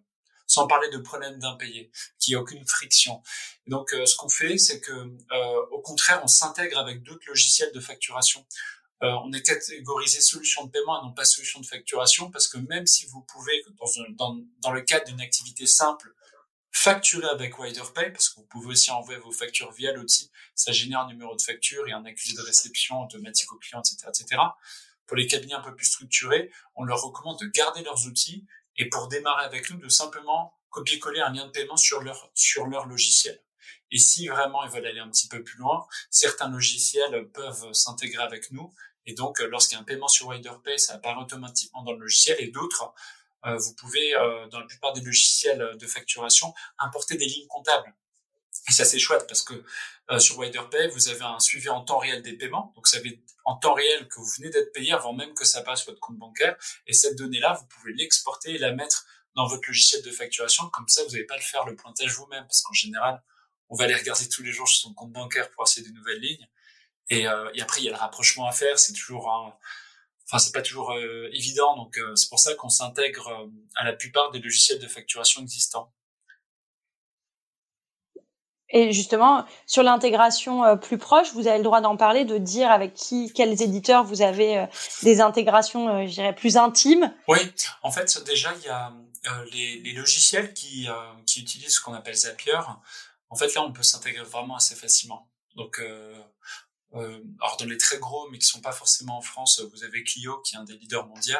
sans 0.48 0.66
parler 0.66 0.88
de 0.88 0.98
problème 0.98 1.38
d'impayé, 1.38 1.92
qui 2.18 2.34
a 2.34 2.40
aucune 2.40 2.66
friction. 2.66 3.22
donc, 3.68 3.92
euh, 3.92 4.06
ce 4.06 4.16
qu'on 4.16 4.30
fait, 4.30 4.58
c'est 4.58 4.80
que, 4.80 4.92
euh, 4.92 5.66
au 5.70 5.80
contraire, 5.80 6.20
on 6.24 6.26
s'intègre 6.26 6.78
avec 6.78 7.02
d'autres 7.02 7.26
logiciels 7.28 7.70
de 7.72 7.80
facturation. 7.80 8.44
Euh, 9.04 9.12
on 9.24 9.32
est 9.32 9.42
catégorisé 9.42 10.20
solution 10.20 10.64
de 10.64 10.70
paiement 10.70 11.00
et 11.00 11.06
non 11.06 11.12
pas 11.12 11.24
solution 11.24 11.60
de 11.60 11.66
facturation 11.66 12.32
parce 12.32 12.48
que 12.48 12.58
même 12.58 12.86
si 12.86 13.06
vous 13.06 13.20
pouvez, 13.20 13.62
dans, 13.78 13.86
dans, 14.16 14.40
dans 14.60 14.72
le 14.72 14.80
cadre 14.80 15.04
d'une 15.04 15.20
activité 15.20 15.66
simple, 15.66 16.12
facturer 16.72 17.28
avec 17.28 17.58
WiderPay, 17.58 18.10
parce 18.10 18.28
que 18.28 18.36
vous 18.40 18.46
pouvez 18.46 18.68
aussi 18.68 18.90
envoyer 18.90 19.20
vos 19.20 19.30
factures 19.30 19.70
via 19.72 19.92
l'outil, 19.92 20.30
ça 20.54 20.72
génère 20.72 21.00
un 21.00 21.08
numéro 21.08 21.36
de 21.36 21.42
facture 21.42 21.86
et 21.88 21.92
un 21.92 22.04
accusé 22.04 22.34
de 22.34 22.42
réception 22.42 23.02
automatique 23.02 23.52
au 23.52 23.58
client, 23.58 23.80
etc., 23.80 24.08
etc. 24.08 24.42
Pour 25.06 25.16
les 25.16 25.26
cabinets 25.26 25.54
un 25.54 25.60
peu 25.60 25.74
plus 25.74 25.86
structurés, 25.86 26.50
on 26.74 26.84
leur 26.84 27.00
recommande 27.00 27.38
de 27.40 27.46
garder 27.46 27.82
leurs 27.82 28.06
outils 28.06 28.46
et 28.78 28.88
pour 28.88 29.08
démarrer 29.08 29.44
avec 29.44 29.70
nous, 29.70 29.78
de 29.78 29.88
simplement 29.88 30.54
copier-coller 30.70 31.20
un 31.20 31.32
lien 31.32 31.47
de 31.47 31.50
paiement 31.50 31.76
sur 31.76 32.00
leur, 32.00 32.30
sur 32.35 32.66
leur 32.66 32.87
logiciel. 32.87 33.42
Et 33.90 33.99
si 33.99 34.28
vraiment 34.28 34.64
ils 34.64 34.70
veulent 34.70 34.87
aller 34.87 35.00
un 35.00 35.11
petit 35.11 35.28
peu 35.28 35.42
plus 35.42 35.58
loin, 35.58 35.87
certains 36.11 36.49
logiciels 36.49 37.28
peuvent 37.32 37.73
s'intégrer 37.73 38.23
avec 38.23 38.50
nous. 38.52 38.73
Et 39.06 39.14
donc, 39.14 39.40
lorsqu'il 39.40 39.76
y 39.76 39.78
a 39.78 39.80
un 39.80 39.85
paiement 39.85 40.08
sur 40.08 40.28
WiderPay, 40.28 40.78
ça 40.78 40.94
apparaît 40.94 41.20
automatiquement 41.20 41.82
dans 41.82 41.92
le 41.92 42.00
logiciel. 42.00 42.37
Et 42.38 42.49
d'autres, 42.49 42.92
euh, 43.47 43.56
vous 43.56 43.75
pouvez, 43.75 44.14
euh, 44.14 44.47
dans 44.49 44.61
la 44.61 44.66
plupart 44.66 44.92
des 44.92 45.00
logiciels 45.00 45.76
de 45.78 45.87
facturation, 45.87 46.52
importer 46.78 47.16
des 47.16 47.26
lignes 47.26 47.47
comptables. 47.49 47.94
Et 48.68 48.72
ça, 48.72 48.84
c'est 48.84 48.98
chouette 48.98 49.26
parce 49.26 49.42
que 49.42 49.54
euh, 50.10 50.18
sur 50.18 50.38
WiderPay, 50.38 50.88
vous 50.88 51.08
avez 51.08 51.22
un 51.22 51.38
suivi 51.40 51.68
en 51.68 51.82
temps 51.82 51.98
réel 51.98 52.22
des 52.22 52.32
paiements. 52.34 52.72
Donc, 52.74 52.86
vous 52.86 52.90
savez 52.90 53.22
en 53.44 53.56
temps 53.56 53.74
réel 53.74 54.08
que 54.08 54.16
vous 54.16 54.30
venez 54.36 54.50
d'être 54.50 54.72
payé 54.72 54.92
avant 54.92 55.12
même 55.12 55.34
que 55.34 55.44
ça 55.44 55.62
passe 55.62 55.86
votre 55.86 56.00
compte 56.00 56.18
bancaire. 56.18 56.56
Et 56.86 56.92
cette 56.92 57.16
donnée-là, 57.16 57.54
vous 57.54 57.66
pouvez 57.66 57.92
l'exporter 57.92 58.54
et 58.54 58.58
la 58.58 58.72
mettre 58.72 59.06
dans 59.34 59.46
votre 59.46 59.66
logiciel 59.68 60.02
de 60.02 60.10
facturation. 60.10 60.68
Comme 60.70 60.88
ça, 60.88 61.02
vous 61.04 61.10
n'avez 61.10 61.24
pas 61.24 61.36
le 61.36 61.42
faire 61.42 61.64
le 61.64 61.76
pointage 61.76 62.12
vous-même 62.14 62.44
parce 62.44 62.62
qu'en 62.62 62.72
général, 62.72 63.22
on 63.68 63.76
va 63.76 63.84
aller 63.84 63.94
regarder 63.94 64.28
tous 64.28 64.42
les 64.42 64.52
jours 64.52 64.68
sur 64.68 64.88
son 64.88 64.94
compte 64.94 65.12
bancaire 65.12 65.50
pour 65.50 65.64
essayer 65.64 65.86
de 65.86 65.92
nouvelles 65.92 66.20
lignes. 66.20 66.48
Et, 67.10 67.26
euh, 67.26 67.50
et 67.54 67.62
après, 67.62 67.80
il 67.80 67.84
y 67.84 67.88
a 67.88 67.92
le 67.92 67.98
rapprochement 67.98 68.46
à 68.46 68.52
faire. 68.52 68.78
C'est 68.78 68.92
toujours 68.92 69.30
un... 69.30 69.56
Enfin, 70.26 70.38
c'est 70.38 70.52
pas 70.52 70.60
toujours 70.60 70.92
euh, 70.92 71.30
évident, 71.32 71.74
donc 71.74 71.96
euh, 71.96 72.14
c'est 72.14 72.28
pour 72.28 72.38
ça 72.38 72.54
qu'on 72.54 72.68
s'intègre 72.68 73.48
à 73.76 73.84
la 73.84 73.94
plupart 73.94 74.30
des 74.30 74.40
logiciels 74.40 74.78
de 74.78 74.86
facturation 74.86 75.40
existants. 75.40 75.94
Et 78.70 78.92
justement, 78.92 79.46
sur 79.66 79.82
l'intégration 79.82 80.64
euh, 80.64 80.76
plus 80.76 80.98
proche, 80.98 81.32
vous 81.32 81.46
avez 81.46 81.56
le 81.56 81.64
droit 81.64 81.80
d'en 81.80 81.96
parler, 81.96 82.25
de 82.25 82.37
dire 82.37 82.70
avec 82.70 82.92
qui, 82.94 83.32
quels 83.32 83.62
éditeurs 83.62 84.04
vous 84.04 84.20
avez 84.20 84.58
euh, 84.58 84.66
des 85.02 85.20
intégrations, 85.20 85.88
euh, 85.88 86.06
je 86.06 86.12
dirais, 86.12 86.34
plus 86.34 86.58
intimes. 86.58 87.14
Oui, 87.28 87.38
en 87.82 87.90
fait, 87.90 88.22
déjà, 88.25 88.52
il 88.56 88.66
y 88.66 88.68
a 88.68 88.92
les, 89.52 89.80
les, 89.80 89.92
logiciels 89.92 90.52
qui, 90.54 90.88
qui 91.26 91.40
utilisent 91.40 91.76
ce 91.76 91.80
qu'on 91.80 91.92
appelle 91.94 92.14
Zapier. 92.14 92.58
En 93.30 93.37
fait, 93.37 93.54
là, 93.54 93.62
on 93.62 93.72
peut 93.72 93.82
s'intégrer 93.82 94.25
vraiment 94.25 94.56
assez 94.56 94.75
facilement. 94.75 95.28
Donc, 95.54 95.82
alors 96.92 97.56
dans 97.58 97.66
les 97.66 97.76
très 97.76 97.98
gros, 97.98 98.28
mais 98.30 98.38
qui 98.38 98.46
sont 98.46 98.62
pas 98.62 98.72
forcément 98.72 99.18
en 99.18 99.20
France, 99.20 99.60
vous 99.60 99.84
avez 99.84 100.02
Clio, 100.02 100.38
qui 100.38 100.54
est 100.54 100.58
un 100.58 100.64
des 100.64 100.78
leaders 100.78 101.06
mondiaux. 101.06 101.37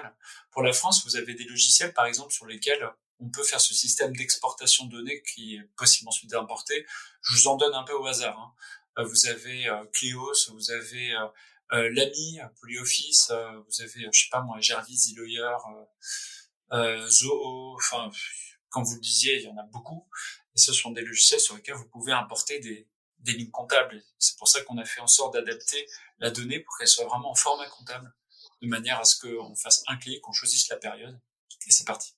Pour 0.51 0.63
la 0.63 0.73
France, 0.73 1.05
vous 1.07 1.17
avez 1.17 1.35
des 1.35 1.45
logiciels, 1.45 1.95
par 1.95 2.05
exemple, 2.05 2.33
sur 2.35 2.45
lesquels 2.45 2.91
on 3.21 3.29
peut 3.31 3.43
faire 3.43 3.61
ce 3.61 3.75
système 3.75 4.15
d'exportation 4.15 4.87
de 4.87 4.93
données 4.93 5.23
qui 5.23 5.57
est 5.57 5.63
possible 5.77 6.09
ensuite 6.09 6.31
d'importer. 6.31 6.87
Je 7.23 7.35
vous 7.35 7.49
en 7.49 7.57
donne 7.57 7.75
un 7.75 7.83
peu 7.83 7.95
au 7.95 8.07
hasard. 8.07 8.39
Hein. 8.39 8.55
Euh, 8.99 9.05
vous 9.05 9.27
avez 9.27 9.69
euh, 9.69 9.85
Clios, 9.93 10.51
vous 10.53 10.71
avez 10.71 11.13
euh, 11.13 11.27
euh 11.73 11.91
l'AMI, 11.93 12.41
PolyOffice, 12.61 13.31
vous 13.31 13.83
avez, 13.83 14.09
je 14.13 14.21
sais 14.21 14.29
pas 14.31 14.41
moi, 14.41 14.59
Jarvis, 14.61 15.15
Lawyer, 15.17 15.57
euh, 16.73 17.09
Zoho, 17.09 17.77
enfin, 17.77 18.11
comme 18.71 18.85
vous 18.85 18.95
le 18.95 19.01
disiez, 19.01 19.39
il 19.39 19.45
y 19.45 19.49
en 19.49 19.57
a 19.59 19.65
beaucoup. 19.65 20.09
Et 20.55 20.59
ce 20.59 20.73
sont 20.73 20.93
des 20.93 21.03
logiciels 21.03 21.41
sur 21.41 21.57
lesquels 21.57 21.75
vous 21.75 21.89
pouvez 21.89 22.13
importer 22.13 22.59
des, 22.61 22.89
des 23.21 23.33
lignes 23.33 23.51
comptables. 23.51 24.03
C'est 24.19 24.37
pour 24.39 24.49
ça 24.49 24.63
qu'on 24.63 24.79
a 24.79 24.85
fait 24.85 25.01
en 25.01 25.07
sorte 25.07 25.35
d'adapter 25.35 25.87
la 26.19 26.31
donnée 26.31 26.61
pour 26.61 26.77
qu'elle 26.79 26.89
soit 26.89 27.07
vraiment 27.07 27.31
en 27.31 27.35
format 27.35 27.69
comptable, 27.69 28.15
de 28.63 28.69
manière 28.69 28.99
à 29.01 29.05
ce 29.05 29.19
qu'on 29.21 29.55
fasse 29.55 29.83
un 29.89 29.97
clic, 29.97 30.21
qu'on 30.23 30.33
choisisse 30.33 30.69
la 30.69 30.77
période, 30.77 31.21
et 31.67 31.71
c'est 31.71 31.85
parti 31.85 32.18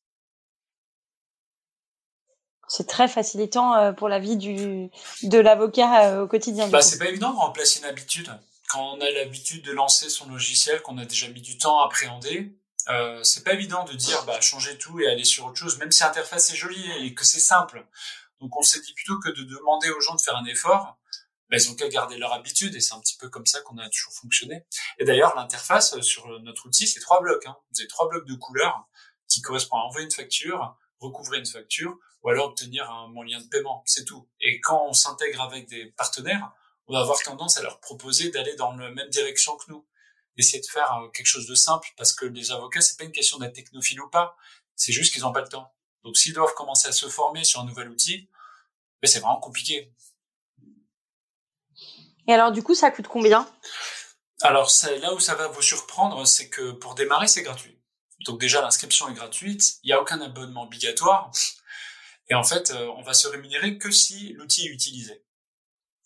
c'est 2.71 2.87
très 2.87 3.09
facilitant 3.09 3.75
euh, 3.75 3.93
pour 3.93 4.09
la 4.09 4.21
vie 4.21 4.37
du 4.37 4.91
de 5.25 5.39
l'avocat 5.39 6.07
euh, 6.07 6.23
au 6.23 6.29
quotidien. 6.29 6.69
Bah, 6.69 6.81
c'est 6.81 6.99
pas 6.99 7.09
évident 7.09 7.33
de 7.33 7.39
remplacer 7.39 7.81
une 7.81 7.87
habitude. 7.87 8.31
Quand 8.69 8.95
on 8.95 9.00
a 9.00 9.11
l'habitude 9.11 9.65
de 9.65 9.73
lancer 9.73 10.09
son 10.09 10.29
logiciel, 10.29 10.81
qu'on 10.81 10.97
a 10.97 11.05
déjà 11.05 11.29
mis 11.29 11.41
du 11.41 11.59
temps 11.59 11.81
à 11.81 11.87
appréhender, 11.87 12.55
euh, 12.89 13.21
c'est 13.25 13.43
pas 13.43 13.55
évident 13.55 13.85
de 13.85 13.93
dire 13.95 14.25
bah 14.25 14.41
changer 14.41 14.79
tout 14.79 15.00
et 15.00 15.09
aller 15.09 15.25
sur 15.25 15.47
autre 15.47 15.57
chose, 15.57 15.79
même 15.79 15.91
si 15.91 16.05
l'interface 16.05 16.53
est 16.53 16.57
jolie 16.57 16.91
et 17.00 17.12
que 17.12 17.25
c'est 17.25 17.41
simple. 17.41 17.85
Donc 18.41 18.57
on 18.57 18.62
s'est 18.62 18.81
dit 18.81 18.95
plutôt 18.95 19.19
que 19.19 19.31
de 19.31 19.43
demander 19.43 19.91
aux 19.91 20.00
gens 20.00 20.15
de 20.15 20.21
faire 20.21 20.37
un 20.37 20.45
effort, 20.45 20.97
bah, 21.50 21.57
ils 21.57 21.69
ont 21.69 21.75
qu'à 21.75 21.89
garder 21.89 22.19
leur 22.19 22.33
habitude 22.33 22.77
et 22.77 22.81
c'est 22.81 22.95
un 22.95 23.00
petit 23.00 23.17
peu 23.17 23.29
comme 23.29 23.47
ça 23.47 23.61
qu'on 23.62 23.79
a 23.79 23.89
toujours 23.89 24.12
fonctionné. 24.12 24.65
Et 25.00 25.05
d'ailleurs 25.05 25.35
l'interface 25.35 25.95
euh, 25.95 26.03
sur 26.03 26.29
notre 26.43 26.67
outil 26.67 26.87
c'est 26.87 27.00
trois 27.00 27.21
blocs. 27.21 27.45
Hein. 27.47 27.57
Vous 27.73 27.81
avez 27.81 27.89
trois 27.89 28.09
blocs 28.09 28.29
de 28.29 28.35
couleurs 28.35 28.87
qui 29.29 29.43
correspondent 29.43 29.81
à 29.81 29.87
envoyer 29.87 30.05
une 30.05 30.12
facture, 30.12 30.77
recouvrer 31.00 31.38
une 31.38 31.47
facture 31.47 31.99
ou 32.23 32.28
alors 32.28 32.49
obtenir 32.49 32.90
un 32.90 33.09
moyen 33.09 33.40
de 33.40 33.49
paiement, 33.49 33.83
c'est 33.87 34.04
tout. 34.04 34.28
Et 34.40 34.61
quand 34.61 34.87
on 34.87 34.92
s'intègre 34.92 35.40
avec 35.40 35.69
des 35.69 35.87
partenaires, 35.87 36.52
on 36.87 36.92
va 36.92 37.00
avoir 37.00 37.23
tendance 37.23 37.57
à 37.57 37.62
leur 37.62 37.80
proposer 37.80 38.30
d'aller 38.30 38.54
dans 38.57 38.76
la 38.76 38.90
même 38.90 39.09
direction 39.09 39.57
que 39.57 39.71
nous, 39.71 39.87
d'essayer 40.37 40.61
de 40.61 40.66
faire 40.66 40.92
euh, 40.95 41.09
quelque 41.09 41.26
chose 41.26 41.47
de 41.47 41.54
simple, 41.54 41.88
parce 41.97 42.12
que 42.12 42.26
les 42.26 42.50
avocats, 42.50 42.80
c'est 42.80 42.99
pas 42.99 43.04
une 43.04 43.12
question 43.12 43.38
d'être 43.38 43.54
technophile 43.54 44.00
ou 44.00 44.09
pas, 44.09 44.37
c'est 44.76 44.92
juste 44.92 45.12
qu'ils 45.12 45.23
n'ont 45.23 45.33
pas 45.33 45.40
le 45.42 45.49
temps. 45.49 45.73
Donc 46.04 46.16
s'ils 46.16 46.33
doivent 46.33 46.54
commencer 46.54 46.88
à 46.88 46.92
se 46.92 47.09
former 47.09 47.45
sur 47.45 47.61
un 47.61 47.64
nouvel 47.64 47.88
outil, 47.88 48.28
ben, 49.02 49.09
c'est 49.09 49.21
vraiment 49.21 49.40
compliqué. 49.40 49.92
Et 52.26 52.33
alors 52.35 52.52
du 52.52 52.62
coup, 52.62 52.75
ça 52.75 52.90
coûte 52.90 53.09
combien? 53.09 53.49
Alors 54.42 54.71
là 55.00 55.14
où 55.14 55.21
ça 55.21 55.35
va 55.35 55.49
vous 55.49 55.62
surprendre, 55.62 56.26
c'est 56.26 56.49
que 56.49 56.73
pour 56.73 56.95
démarrer, 56.95 57.28
c'est 57.28 57.42
gratuit. 57.42 57.80
Donc 58.25 58.41
déjà, 58.41 58.61
l'inscription 58.61 59.09
est 59.09 59.15
gratuite, 59.15 59.79
il 59.83 59.89
n'y 59.89 59.93
a 59.93 60.00
aucun 60.00 60.21
abonnement 60.21 60.65
obligatoire. 60.65 61.31
Et 62.29 62.35
en 62.35 62.45
fait, 62.45 62.71
euh, 62.71 62.87
on 62.97 63.03
va 63.03 63.15
se 63.15 63.29
rémunérer 63.29 63.79
que 63.79 63.91
si 63.91 64.33
l'outil 64.35 64.67
est 64.67 64.71
utilisé. 64.71 65.25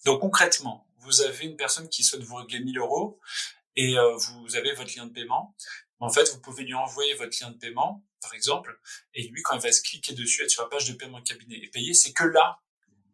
Donc 0.04 0.20
concrètement, 0.20 0.86
vous 0.98 1.20
avez 1.22 1.44
une 1.44 1.56
personne 1.56 1.88
qui 1.88 2.02
souhaite 2.02 2.22
vous 2.22 2.36
régler 2.36 2.60
1000 2.60 2.78
euros 2.78 3.20
et 3.76 3.98
euh, 3.98 4.16
vous 4.16 4.56
avez 4.56 4.72
votre 4.72 4.96
lien 4.96 5.06
de 5.06 5.12
paiement. 5.12 5.54
En 6.00 6.08
fait, 6.08 6.30
vous 6.32 6.40
pouvez 6.40 6.64
lui 6.64 6.74
envoyer 6.74 7.14
votre 7.14 7.36
lien 7.40 7.50
de 7.50 7.56
paiement, 7.56 8.04
par 8.20 8.34
exemple, 8.34 8.78
et 9.14 9.26
lui, 9.28 9.42
quand 9.42 9.54
il 9.54 9.60
va 9.60 9.72
se 9.72 9.82
cliquer 9.82 10.12
dessus, 10.12 10.42
être 10.42 10.50
sur 10.50 10.62
la 10.62 10.68
page 10.68 10.88
de 10.88 10.94
paiement 10.94 11.22
cabinet 11.22 11.56
et 11.56 11.68
payer, 11.68 11.94
c'est 11.94 12.12
que 12.12 12.24
là 12.24 12.60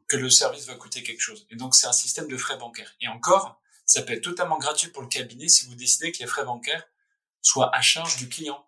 que 0.08 0.16
le 0.16 0.28
service 0.28 0.66
va 0.66 0.74
coûter 0.74 1.02
quelque 1.02 1.20
chose. 1.20 1.46
Et 1.50 1.56
donc, 1.56 1.76
c'est 1.76 1.86
un 1.86 1.92
système 1.92 2.26
de 2.26 2.36
frais 2.36 2.56
bancaires. 2.58 2.92
Et 3.00 3.06
encore, 3.06 3.60
ça 3.86 4.02
peut 4.02 4.12
être 4.12 4.24
totalement 4.24 4.58
gratuit 4.58 4.88
pour 4.88 5.02
le 5.02 5.08
cabinet 5.08 5.48
si 5.48 5.66
vous 5.66 5.76
décidez 5.76 6.10
que 6.10 6.18
les 6.18 6.26
frais 6.26 6.44
bancaires 6.44 6.84
soient 7.42 7.74
à 7.74 7.80
charge 7.80 8.16
du 8.16 8.28
client. 8.28 8.66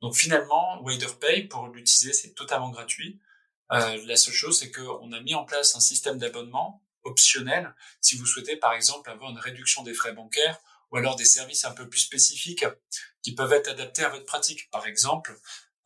Donc 0.00 0.14
finalement, 0.14 0.80
WaderPay, 0.82 1.44
pour 1.44 1.68
l'utiliser, 1.68 2.12
c'est 2.12 2.34
totalement 2.34 2.70
gratuit. 2.70 3.20
Euh, 3.72 4.00
la 4.06 4.16
seule 4.16 4.34
chose, 4.34 4.58
c'est 4.58 4.70
qu'on 4.70 5.12
a 5.12 5.20
mis 5.20 5.34
en 5.34 5.44
place 5.44 5.74
un 5.74 5.80
système 5.80 6.18
d'abonnement 6.18 6.82
optionnel 7.04 7.74
si 8.00 8.16
vous 8.16 8.26
souhaitez, 8.26 8.56
par 8.56 8.72
exemple, 8.74 9.10
avoir 9.10 9.30
une 9.30 9.38
réduction 9.38 9.82
des 9.82 9.94
frais 9.94 10.12
bancaires 10.12 10.58
ou 10.90 10.96
alors 10.96 11.16
des 11.16 11.24
services 11.24 11.64
un 11.64 11.72
peu 11.72 11.88
plus 11.88 12.00
spécifiques 12.00 12.64
qui 13.22 13.34
peuvent 13.34 13.52
être 13.52 13.68
adaptés 13.68 14.04
à 14.04 14.08
votre 14.08 14.24
pratique. 14.24 14.70
Par 14.70 14.86
exemple, 14.86 15.38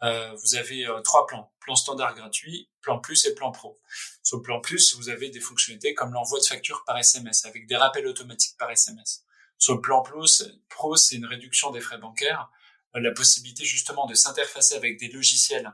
euh, 0.02 0.34
vous 0.42 0.54
avez 0.56 0.86
euh, 0.86 1.00
trois 1.00 1.26
plans. 1.26 1.52
Plan 1.60 1.76
standard 1.76 2.14
gratuit, 2.14 2.68
plan 2.80 2.98
plus 2.98 3.24
et 3.26 3.34
plan 3.34 3.50
pro. 3.52 3.80
Sur 4.22 4.38
le 4.38 4.42
plan 4.42 4.60
plus, 4.60 4.96
vous 4.96 5.08
avez 5.08 5.30
des 5.30 5.40
fonctionnalités 5.40 5.94
comme 5.94 6.12
l'envoi 6.12 6.40
de 6.40 6.44
factures 6.44 6.84
par 6.84 6.98
SMS 6.98 7.44
avec 7.46 7.66
des 7.66 7.76
rappels 7.76 8.06
automatiques 8.06 8.56
par 8.58 8.70
SMS. 8.70 9.24
Sur 9.58 9.74
le 9.74 9.80
plan 9.80 10.02
plus, 10.02 10.44
pro, 10.68 10.96
c'est 10.96 11.16
une 11.16 11.26
réduction 11.26 11.70
des 11.70 11.80
frais 11.80 11.98
bancaires, 11.98 12.50
la 12.94 13.12
possibilité 13.12 13.64
justement 13.64 14.06
de 14.06 14.14
s'interfacer 14.14 14.74
avec 14.74 14.98
des 14.98 15.08
logiciels 15.08 15.72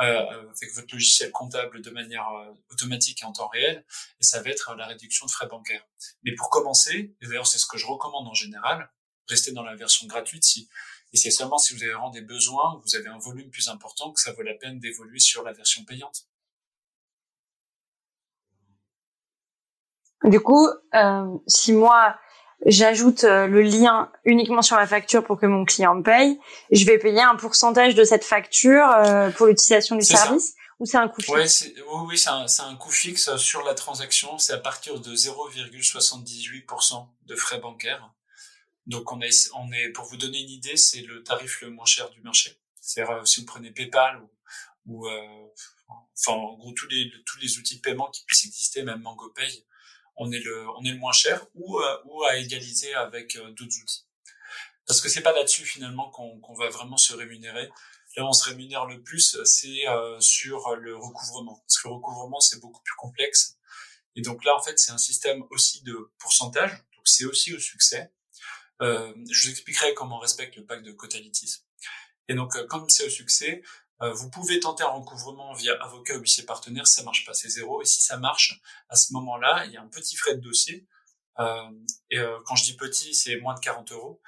euh, 0.00 0.48
avec 0.56 0.74
votre 0.74 0.94
logiciel 0.94 1.30
comptable 1.30 1.82
de 1.82 1.90
manière 1.90 2.26
euh, 2.28 2.54
automatique 2.70 3.20
et 3.20 3.26
en 3.26 3.32
temps 3.32 3.48
réel, 3.48 3.84
et 4.18 4.24
ça 4.24 4.40
va 4.40 4.48
être 4.48 4.74
la 4.74 4.86
réduction 4.86 5.26
de 5.26 5.30
frais 5.30 5.46
bancaires. 5.46 5.86
Mais 6.22 6.34
pour 6.34 6.48
commencer, 6.48 7.14
et 7.20 7.26
d'ailleurs 7.26 7.46
c'est 7.46 7.58
ce 7.58 7.66
que 7.66 7.76
je 7.76 7.84
recommande 7.84 8.26
en 8.26 8.32
général, 8.32 8.90
restez 9.28 9.52
dans 9.52 9.62
la 9.62 9.76
version 9.76 10.06
gratuite 10.06 10.42
si 10.42 10.70
et 11.12 11.16
c'est 11.16 11.30
seulement 11.30 11.58
si 11.58 11.74
vous 11.74 11.82
avez 11.82 11.92
vraiment 11.92 12.10
des 12.10 12.20
besoins, 12.20 12.80
vous 12.84 12.96
avez 12.96 13.08
un 13.08 13.18
volume 13.18 13.50
plus 13.50 13.68
important, 13.68 14.12
que 14.12 14.20
ça 14.20 14.32
vaut 14.32 14.42
la 14.42 14.54
peine 14.54 14.78
d'évoluer 14.78 15.18
sur 15.18 15.42
la 15.42 15.52
version 15.52 15.84
payante. 15.84 16.28
Du 20.24 20.40
coup, 20.40 20.68
euh, 20.94 21.38
si 21.46 21.72
moi 21.72 22.18
j'ajoute 22.66 23.24
euh, 23.24 23.46
le 23.46 23.62
lien 23.62 24.10
uniquement 24.24 24.62
sur 24.62 24.76
la 24.76 24.86
facture 24.86 25.24
pour 25.24 25.38
que 25.38 25.46
mon 25.46 25.64
client 25.64 26.02
paye, 26.02 26.38
je 26.70 26.84
vais 26.84 26.98
payer 26.98 27.22
un 27.22 27.36
pourcentage 27.36 27.94
de 27.94 28.04
cette 28.04 28.24
facture 28.24 28.86
euh, 28.88 29.30
pour 29.30 29.46
l'utilisation 29.46 29.96
du 29.96 30.04
service 30.04 30.54
ou 30.78 30.86
c'est 30.86 30.96
un 30.96 31.08
coût 31.08 31.20
fixe? 31.20 31.66
Oui, 31.76 32.00
oui, 32.08 32.18
c'est 32.18 32.30
un, 32.30 32.46
un 32.66 32.76
coût 32.76 32.90
fixe 32.90 33.36
sur 33.36 33.62
la 33.64 33.74
transaction. 33.74 34.38
C'est 34.38 34.54
à 34.54 34.58
partir 34.58 34.98
de 35.00 35.14
0,78% 35.14 37.06
de 37.26 37.36
frais 37.36 37.60
bancaires. 37.60 38.10
Donc 38.86 39.12
on 39.12 39.20
est, 39.20 39.50
on 39.54 39.70
est, 39.72 39.90
pour 39.90 40.06
vous 40.06 40.16
donner 40.16 40.40
une 40.40 40.48
idée, 40.48 40.76
c'est 40.76 41.02
le 41.02 41.22
tarif 41.22 41.60
le 41.60 41.70
moins 41.70 41.84
cher 41.84 42.08
du 42.10 42.20
marché. 42.22 42.58
C'est-à-dire 42.80 43.26
si 43.26 43.40
vous 43.40 43.46
prenez 43.46 43.70
PayPal 43.70 44.20
ou, 44.22 44.30
ou 44.86 45.08
enfin 46.18 46.32
en 46.32 46.56
gros 46.56 46.72
tous 46.72 46.88
les 46.88 47.10
tous 47.26 47.38
les 47.40 47.58
outils 47.58 47.76
de 47.76 47.82
paiement 47.82 48.08
qui 48.10 48.24
puissent 48.24 48.46
exister, 48.46 48.82
même 48.82 49.00
MangoPay, 49.02 49.64
on 50.20 50.30
est 50.30 50.38
le, 50.38 50.68
on 50.76 50.84
est 50.84 50.92
le 50.92 50.98
moins 50.98 51.12
cher 51.12 51.46
ou, 51.54 51.80
euh, 51.80 51.98
ou 52.04 52.22
à 52.24 52.36
égaliser 52.36 52.92
avec 52.94 53.36
euh, 53.36 53.50
d'autres 53.52 53.80
outils. 53.82 54.04
Parce 54.86 55.00
que 55.00 55.08
c'est 55.08 55.22
pas 55.22 55.32
là-dessus 55.32 55.64
finalement 55.64 56.10
qu'on 56.10 56.54
va 56.54 56.68
vraiment 56.68 56.98
se 56.98 57.14
rémunérer. 57.14 57.70
Là, 58.16 58.26
on 58.26 58.32
se 58.32 58.44
rémunère 58.48 58.84
le 58.86 59.02
plus, 59.02 59.42
c'est 59.44 59.88
euh, 59.88 60.20
sur 60.20 60.76
le 60.76 60.94
recouvrement. 60.96 61.62
Parce 61.66 61.80
que 61.80 61.88
le 61.88 61.94
recouvrement, 61.94 62.40
c'est 62.40 62.60
beaucoup 62.60 62.82
plus 62.82 62.96
complexe. 62.96 63.56
Et 64.14 64.20
donc 64.20 64.44
là, 64.44 64.54
en 64.54 64.62
fait, 64.62 64.78
c'est 64.78 64.92
un 64.92 64.98
système 64.98 65.44
aussi 65.50 65.82
de 65.84 66.10
pourcentage. 66.18 66.70
Donc 66.70 67.06
c'est 67.06 67.24
aussi 67.24 67.54
au 67.54 67.58
succès. 67.58 68.12
Euh, 68.82 69.14
je 69.30 69.46
vous 69.46 69.50
expliquerai 69.52 69.94
comment 69.94 70.16
on 70.16 70.20
respecte 70.20 70.56
le 70.56 70.66
pacte 70.66 70.84
de 70.84 70.92
Cotalitis. 70.92 71.62
Et 72.28 72.34
donc, 72.34 72.52
comme 72.66 72.88
c'est 72.90 73.06
au 73.06 73.10
succès, 73.10 73.62
vous 74.00 74.30
pouvez 74.30 74.60
tenter 74.60 74.82
un 74.82 74.88
recouvrement 74.88 75.52
via 75.52 75.74
avocat 75.82 76.16
ou 76.16 76.20
huissier 76.20 76.44
partenaire, 76.44 76.86
ça 76.86 77.02
marche 77.02 77.26
pas, 77.26 77.34
c'est 77.34 77.50
zéro. 77.50 77.82
Et 77.82 77.84
si 77.84 78.02
ça 78.02 78.16
marche, 78.16 78.60
à 78.88 78.96
ce 78.96 79.12
moment-là, 79.12 79.66
il 79.66 79.72
y 79.72 79.76
a 79.76 79.82
un 79.82 79.88
petit 79.88 80.16
frais 80.16 80.34
de 80.34 80.40
dossier. 80.40 80.86
Euh, 81.38 81.70
et 82.10 82.18
euh, 82.18 82.38
quand 82.44 82.56
je 82.56 82.64
dis 82.64 82.76
petit, 82.76 83.14
c'est 83.14 83.36
moins 83.36 83.54
de 83.54 83.60
40 83.60 83.92
euros 83.92 84.20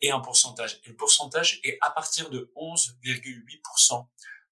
et 0.00 0.10
un 0.10 0.20
pourcentage. 0.20 0.80
Et 0.84 0.88
le 0.88 0.96
pourcentage 0.96 1.60
est 1.64 1.78
à 1.80 1.90
partir 1.90 2.30
de 2.30 2.52
11,8% 2.56 4.06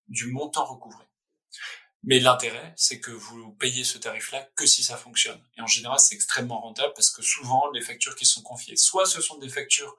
du 0.09 0.27
montant 0.27 0.65
recouvré. 0.65 1.05
Mais 2.03 2.21
l'intérêt, 2.21 2.73
c'est 2.77 3.01
que 3.01 3.11
vous 3.11 3.53
payez 3.55 3.83
ce 3.83 3.99
tarif-là 3.99 4.49
que 4.55 4.67
si 4.67 4.85
ça 4.85 4.97
fonctionne. 4.97 5.43
Et 5.57 5.61
en 5.61 5.67
général, 5.67 5.99
c'est 5.99 6.15
extrêmement 6.15 6.61
rentable 6.61 6.93
parce 6.95 7.11
que 7.11 7.23
souvent, 7.23 7.71
les 7.73 7.81
factures 7.81 8.15
qui 8.15 8.27
sont 8.27 8.43
confiées, 8.43 8.77
soit 8.77 9.07
ce 9.07 9.21
sont 9.21 9.39
des 9.39 9.49
factures 9.49 9.97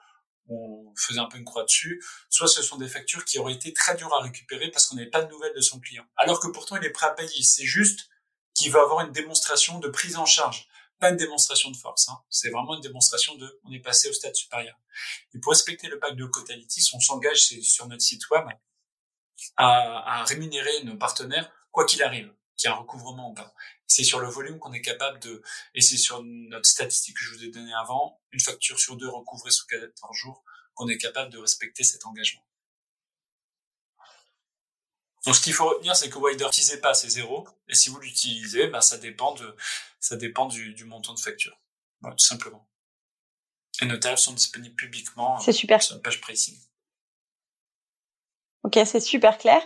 on 0.49 0.93
faisait 0.95 1.19
un 1.19 1.25
peu 1.25 1.37
une 1.37 1.45
croix 1.45 1.63
dessus, 1.63 2.03
soit 2.29 2.47
ce 2.47 2.61
sont 2.61 2.77
des 2.77 2.87
factures 2.87 3.25
qui 3.25 3.39
auraient 3.39 3.53
été 3.53 3.73
très 3.73 3.95
dures 3.95 4.13
à 4.13 4.21
récupérer 4.21 4.71
parce 4.71 4.87
qu'on 4.87 4.95
n'avait 4.95 5.09
pas 5.09 5.21
de 5.21 5.29
nouvelles 5.31 5.53
de 5.55 5.61
son 5.61 5.79
client. 5.79 6.05
Alors 6.15 6.39
que 6.39 6.47
pourtant 6.47 6.75
il 6.77 6.85
est 6.85 6.91
prêt 6.91 7.07
à 7.07 7.11
payer. 7.11 7.43
C'est 7.43 7.65
juste 7.65 8.09
qu'il 8.53 8.71
va 8.71 8.81
avoir 8.81 9.05
une 9.05 9.11
démonstration 9.11 9.79
de 9.79 9.87
prise 9.87 10.17
en 10.17 10.25
charge, 10.25 10.67
pas 10.99 11.09
une 11.09 11.17
démonstration 11.17 11.69
de 11.69 11.77
force. 11.77 12.09
Hein. 12.09 12.19
C'est 12.29 12.49
vraiment 12.49 12.75
une 12.75 12.81
démonstration 12.81 13.35
de 13.35 13.59
on 13.63 13.71
est 13.71 13.79
passé 13.79 14.09
au 14.09 14.13
stade 14.13 14.35
supérieur. 14.35 14.75
Et 15.33 15.39
pour 15.39 15.51
respecter 15.51 15.87
le 15.87 15.99
pacte 15.99 16.15
de 16.15 16.25
Cotalitis, 16.25 16.89
on 16.93 16.99
s'engage 16.99 17.41
sur 17.61 17.87
notre 17.87 18.01
site 18.01 18.29
web 18.31 18.45
à, 19.55 20.19
à 20.19 20.23
rémunérer 20.23 20.83
nos 20.83 20.97
partenaires 20.97 21.51
quoi 21.71 21.85
qu'il 21.85 22.01
arrive 22.01 22.33
qu'il 22.57 22.69
y 22.69 22.73
a 22.73 22.75
un 22.75 22.79
recouvrement 22.79 23.29
ou 23.29 23.33
pas. 23.33 23.53
C'est 23.87 24.03
sur 24.03 24.19
le 24.19 24.27
volume 24.27 24.59
qu'on 24.59 24.73
est 24.73 24.81
capable 24.81 25.19
de, 25.19 25.41
et 25.73 25.81
c'est 25.81 25.97
sur 25.97 26.21
notre 26.23 26.67
statistique 26.67 27.17
que 27.17 27.23
je 27.23 27.33
vous 27.33 27.43
ai 27.43 27.49
donnée 27.49 27.73
avant, 27.73 28.21
une 28.31 28.39
facture 28.39 28.79
sur 28.79 28.97
deux 28.97 29.09
recouvrée 29.09 29.51
sous 29.51 29.65
14 29.67 30.15
jours, 30.15 30.43
qu'on 30.73 30.87
est 30.89 30.97
capable 30.97 31.31
de 31.31 31.37
respecter 31.37 31.83
cet 31.83 32.05
engagement. 32.05 32.45
Donc, 35.25 35.35
ce 35.35 35.41
qu'il 35.41 35.53
faut 35.53 35.67
retenir, 35.67 35.95
c'est 35.95 36.09
que 36.09 36.17
Wider 36.17 36.45
n'utilisez 36.45 36.79
pas, 36.79 36.93
c'est 36.93 37.09
zéro. 37.09 37.47
Et 37.67 37.75
si 37.75 37.89
vous 37.89 37.99
l'utilisez, 37.99 38.67
bah, 38.67 38.79
ça 38.81 38.97
dépend 38.97 39.33
de, 39.33 39.55
ça 39.99 40.15
dépend 40.15 40.45
du, 40.45 40.73
du 40.73 40.85
montant 40.85 41.13
de 41.13 41.19
facture. 41.19 41.59
tout 42.01 42.17
simplement. 42.17 42.65
Et 43.81 43.85
nos 43.85 43.97
tarifs 43.97 44.19
sont 44.19 44.33
disponibles 44.33 44.75
publiquement 44.75 45.39
super. 45.39 45.81
sur 45.81 45.95
la 45.95 46.01
page 46.01 46.21
pricing. 46.21 46.57
Ok, 48.63 48.79
c'est 48.85 48.99
super 48.99 49.37
clair. 49.37 49.61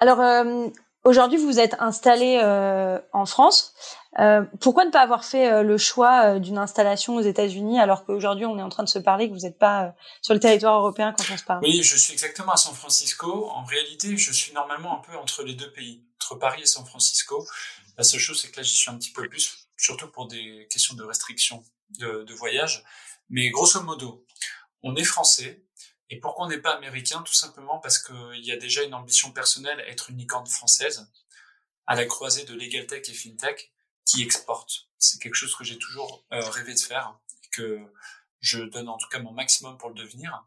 Alors, 0.00 0.20
euh, 0.20 0.68
aujourd'hui, 1.04 1.38
vous 1.38 1.58
êtes 1.58 1.76
installé 1.78 2.40
euh, 2.42 2.98
en 3.12 3.26
France. 3.26 3.74
Euh, 4.18 4.42
pourquoi 4.60 4.84
ne 4.84 4.90
pas 4.90 5.00
avoir 5.00 5.24
fait 5.24 5.62
le 5.62 5.78
choix 5.78 6.38
d'une 6.38 6.58
installation 6.58 7.16
aux 7.16 7.22
États-Unis 7.22 7.80
alors 7.80 8.04
qu'aujourd'hui, 8.04 8.44
on 8.44 8.58
est 8.58 8.62
en 8.62 8.68
train 8.68 8.82
de 8.82 8.88
se 8.88 8.98
parler 8.98 9.28
que 9.28 9.34
vous 9.34 9.40
n'êtes 9.40 9.58
pas 9.58 9.94
sur 10.20 10.34
le 10.34 10.40
territoire 10.40 10.78
européen 10.78 11.14
quand 11.16 11.24
on 11.32 11.36
se 11.36 11.44
parle? 11.44 11.62
Oui, 11.62 11.82
je 11.82 11.96
suis 11.96 12.12
exactement 12.12 12.52
à 12.52 12.56
San 12.56 12.74
Francisco. 12.74 13.48
En 13.50 13.64
réalité, 13.64 14.16
je 14.16 14.32
suis 14.32 14.52
normalement 14.52 14.98
un 14.98 15.02
peu 15.02 15.16
entre 15.16 15.42
les 15.42 15.54
deux 15.54 15.72
pays, 15.72 16.04
entre 16.20 16.34
Paris 16.34 16.62
et 16.62 16.66
San 16.66 16.84
Francisco. 16.84 17.46
La 17.96 18.04
seule 18.04 18.20
chose, 18.20 18.40
c'est 18.40 18.50
que 18.50 18.56
là, 18.58 18.62
j'y 18.62 18.76
suis 18.76 18.90
un 18.90 18.96
petit 18.96 19.12
peu 19.12 19.26
plus, 19.28 19.68
surtout 19.76 20.08
pour 20.08 20.28
des 20.28 20.66
questions 20.70 20.94
de 20.94 21.04
restriction 21.04 21.62
de, 21.98 22.24
de 22.24 22.34
voyage. 22.34 22.84
Mais 23.30 23.48
grosso 23.50 23.80
modo, 23.82 24.26
on 24.82 24.96
est 24.96 25.04
français, 25.04 25.62
et 26.12 26.20
pourquoi 26.20 26.44
on 26.44 26.48
n'est 26.48 26.58
pas 26.58 26.74
américain 26.74 27.22
Tout 27.22 27.32
simplement 27.32 27.78
parce 27.78 27.98
qu'il 27.98 28.44
y 28.44 28.52
a 28.52 28.58
déjà 28.58 28.82
une 28.82 28.92
ambition 28.92 29.32
personnelle, 29.32 29.82
être 29.88 30.10
une 30.10 30.18
licorne 30.18 30.46
française, 30.46 31.10
à 31.86 31.94
la 31.94 32.04
croisée 32.04 32.44
de 32.44 32.52
Legal 32.52 32.86
Tech 32.86 33.08
et 33.08 33.14
FinTech, 33.14 33.72
qui 34.04 34.22
exporte. 34.22 34.90
C'est 34.98 35.18
quelque 35.22 35.36
chose 35.36 35.56
que 35.56 35.64
j'ai 35.64 35.78
toujours 35.78 36.26
euh, 36.34 36.46
rêvé 36.50 36.74
de 36.74 36.78
faire, 36.78 37.18
et 37.42 37.48
que 37.48 37.80
je 38.40 38.58
donne 38.58 38.90
en 38.90 38.98
tout 38.98 39.08
cas 39.08 39.20
mon 39.20 39.32
maximum 39.32 39.78
pour 39.78 39.88
le 39.88 39.94
devenir. 39.94 40.44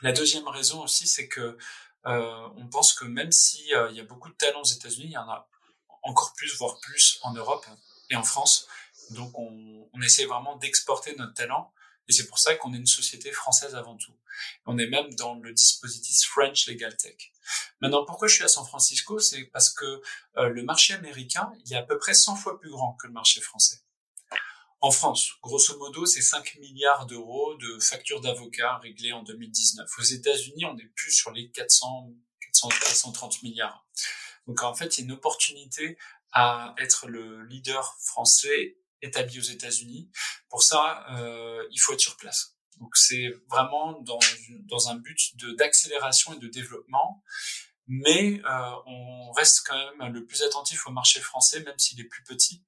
La 0.00 0.12
deuxième 0.12 0.48
raison 0.48 0.82
aussi, 0.82 1.06
c'est 1.06 1.28
que 1.28 1.58
euh, 2.06 2.48
on 2.56 2.66
pense 2.68 2.94
que 2.94 3.04
même 3.04 3.32
s'il 3.32 3.74
euh, 3.74 3.92
y 3.92 4.00
a 4.00 4.04
beaucoup 4.04 4.30
de 4.30 4.34
talents 4.36 4.62
aux 4.62 4.64
États-Unis, 4.64 5.08
il 5.08 5.12
y 5.12 5.18
en 5.18 5.28
a 5.28 5.46
encore 6.04 6.32
plus, 6.32 6.56
voire 6.56 6.80
plus 6.80 7.18
en 7.20 7.34
Europe 7.34 7.66
et 8.08 8.16
en 8.16 8.24
France. 8.24 8.66
Donc 9.10 9.38
on, 9.38 9.90
on 9.92 10.00
essaie 10.00 10.24
vraiment 10.24 10.56
d'exporter 10.56 11.14
notre 11.16 11.34
talent 11.34 11.70
et 12.08 12.12
c'est 12.12 12.26
pour 12.26 12.38
ça 12.38 12.54
qu'on 12.54 12.72
est 12.74 12.78
une 12.78 12.86
société 12.86 13.32
française 13.32 13.74
avant 13.74 13.96
tout. 13.96 14.12
On 14.66 14.78
est 14.78 14.86
même 14.88 15.12
dans 15.14 15.34
le 15.34 15.52
dispositif 15.52 16.26
French 16.26 16.66
Legal 16.66 16.96
Tech. 16.96 17.32
Maintenant, 17.80 18.04
pourquoi 18.04 18.28
je 18.28 18.34
suis 18.34 18.44
à 18.44 18.48
San 18.48 18.64
Francisco? 18.66 19.18
C'est 19.18 19.44
parce 19.44 19.70
que 19.70 20.02
euh, 20.36 20.48
le 20.48 20.62
marché 20.62 20.94
américain, 20.94 21.52
il 21.64 21.72
est 21.72 21.76
à 21.76 21.82
peu 21.82 21.98
près 21.98 22.14
100 22.14 22.36
fois 22.36 22.60
plus 22.60 22.70
grand 22.70 22.94
que 22.94 23.06
le 23.06 23.12
marché 23.12 23.40
français. 23.40 23.80
En 24.80 24.90
France, 24.90 25.32
grosso 25.42 25.76
modo, 25.78 26.04
c'est 26.04 26.20
5 26.20 26.56
milliards 26.60 27.06
d'euros 27.06 27.54
de 27.56 27.78
factures 27.80 28.20
d'avocats 28.20 28.76
réglées 28.78 29.12
en 29.12 29.22
2019. 29.22 29.90
Aux 29.98 30.02
États-Unis, 30.02 30.66
on 30.66 30.76
est 30.76 30.92
plus 30.94 31.12
sur 31.12 31.30
les 31.32 31.50
400, 31.50 32.12
400, 32.40 32.68
430 32.68 33.42
milliards. 33.42 33.86
Donc 34.46 34.62
en 34.62 34.74
fait, 34.74 34.96
il 34.96 35.00
y 35.00 35.02
a 35.02 35.06
une 35.06 35.12
opportunité 35.12 35.98
à 36.32 36.74
être 36.78 37.08
le 37.08 37.42
leader 37.44 37.96
français 38.00 38.76
établi 39.02 39.38
aux 39.38 39.42
États-Unis. 39.42 40.10
Pour 40.48 40.62
ça, 40.62 41.06
euh, 41.10 41.66
il 41.70 41.78
faut 41.78 41.92
être 41.92 42.00
sur 42.00 42.16
place. 42.16 42.56
Donc 42.78 42.96
c'est 42.96 43.30
vraiment 43.48 44.00
dans, 44.02 44.18
dans 44.64 44.90
un 44.90 44.96
but 44.96 45.34
d'accélération 45.56 46.34
et 46.34 46.38
de 46.38 46.48
développement, 46.48 47.22
mais 47.86 48.42
euh, 48.44 48.70
on 48.86 49.32
reste 49.32 49.66
quand 49.66 49.96
même 49.96 50.12
le 50.12 50.26
plus 50.26 50.42
attentif 50.42 50.86
au 50.86 50.90
marché 50.90 51.20
français, 51.20 51.60
même 51.60 51.78
s'il 51.78 52.00
est 52.00 52.04
plus 52.04 52.24
petit, 52.24 52.64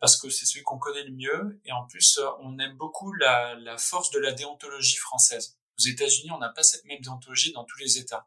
parce 0.00 0.16
que 0.16 0.30
c'est 0.30 0.46
celui 0.46 0.64
qu'on 0.64 0.78
connaît 0.78 1.04
le 1.04 1.12
mieux, 1.12 1.60
et 1.64 1.72
en 1.72 1.86
plus 1.86 2.18
on 2.40 2.58
aime 2.58 2.76
beaucoup 2.76 3.12
la, 3.12 3.54
la 3.54 3.78
force 3.78 4.10
de 4.10 4.18
la 4.18 4.32
déontologie 4.32 4.96
française. 4.96 5.58
Aux 5.78 5.84
États-Unis, 5.84 6.30
on 6.32 6.38
n'a 6.38 6.50
pas 6.50 6.64
cette 6.64 6.84
même 6.84 7.00
déontologie 7.00 7.52
dans 7.52 7.64
tous 7.64 7.78
les 7.78 7.98
États. 7.98 8.26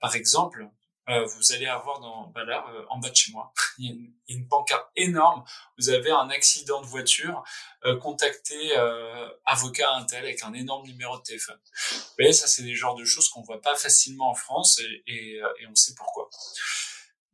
Par 0.00 0.14
exemple, 0.14 0.68
euh, 1.08 1.24
vous 1.26 1.52
allez 1.52 1.66
avoir 1.66 2.00
dans 2.00 2.28
bah 2.28 2.44
là 2.44 2.64
euh, 2.70 2.84
en 2.88 2.98
bas 2.98 3.10
de 3.10 3.14
chez 3.14 3.30
moi 3.32 3.52
il 3.78 3.84
y 3.84 3.88
a 3.88 3.92
une, 3.92 4.12
une, 4.28 4.48
pancarte 4.48 4.88
énorme. 4.96 5.44
Vous 5.78 5.90
avez 5.90 6.10
un 6.10 6.30
accident 6.30 6.80
de 6.80 6.86
voiture 6.86 7.44
euh, 7.84 7.98
contactez 7.98 8.76
euh, 8.76 9.28
avocat 9.44 9.92
Intel 9.96 10.24
avec 10.24 10.42
un 10.42 10.54
énorme 10.54 10.86
numéro 10.86 11.18
de 11.18 11.22
téléphone. 11.22 11.58
Vous 11.92 12.14
voyez 12.18 12.32
ça 12.32 12.46
c'est 12.46 12.62
des 12.62 12.74
genres 12.74 12.94
de 12.94 13.04
choses 13.04 13.28
qu'on 13.28 13.42
voit 13.42 13.60
pas 13.60 13.76
facilement 13.76 14.30
en 14.30 14.34
France 14.34 14.80
et, 14.80 15.02
et, 15.06 15.36
et 15.60 15.66
on 15.68 15.74
sait 15.74 15.94
pourquoi. 15.94 16.30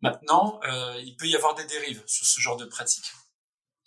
Maintenant 0.00 0.60
il 0.98 1.14
peut 1.16 1.26
y 1.26 1.36
avoir 1.36 1.54
des 1.54 1.64
dérives 1.64 2.02
sur 2.06 2.26
ce 2.26 2.40
genre 2.40 2.56
de 2.56 2.64
pratique. 2.64 3.12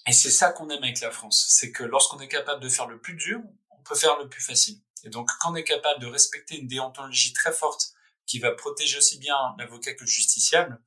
Et 0.08 0.14
c'est 0.14 0.32
ça 0.32 0.52
qu'on 0.52 0.70
aime 0.70 0.84
avec 0.84 1.02
la 1.02 1.12
France 1.12 1.46
c'est 1.50 1.74
que 1.74 1.84
lorsqu'on 1.84 2.20
est 2.20 2.30
capable 2.30 2.62
de 2.62 2.70
faire 2.70 2.88
le 2.88 3.00
plus 3.00 3.16
dur 3.16 3.42
on 3.72 3.84
peut 3.84 3.96
faire 3.96 4.18
le 4.18 4.30
plus 4.30 4.42
facile. 4.42 4.80
Et 5.04 5.10
donc 5.10 5.30
quand 5.42 5.52
on 5.52 5.56
est 5.56 5.66
capable 5.66 6.02
de 6.02 6.08
respecter 6.08 6.58
une 6.58 6.68
déontologie 6.68 7.34
très 7.34 7.52
forte 7.52 7.94
qui 8.26 8.40
va 8.40 8.52
protéger 8.52 8.98
aussi 8.98 9.18
bien 9.18 9.36
l'avocat 9.58 9.94
que 9.94 10.02
le 10.02 10.08
justiciable, 10.08 10.80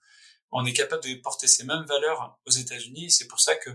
on 0.53 0.65
est 0.65 0.73
capable 0.73 1.03
de 1.03 1.15
porter 1.17 1.47
ces 1.47 1.65
mêmes 1.65 1.85
valeurs 1.85 2.39
aux 2.47 2.51
États-Unis. 2.51 3.11
C'est 3.11 3.27
pour 3.27 3.41
ça 3.41 3.57
que 3.57 3.71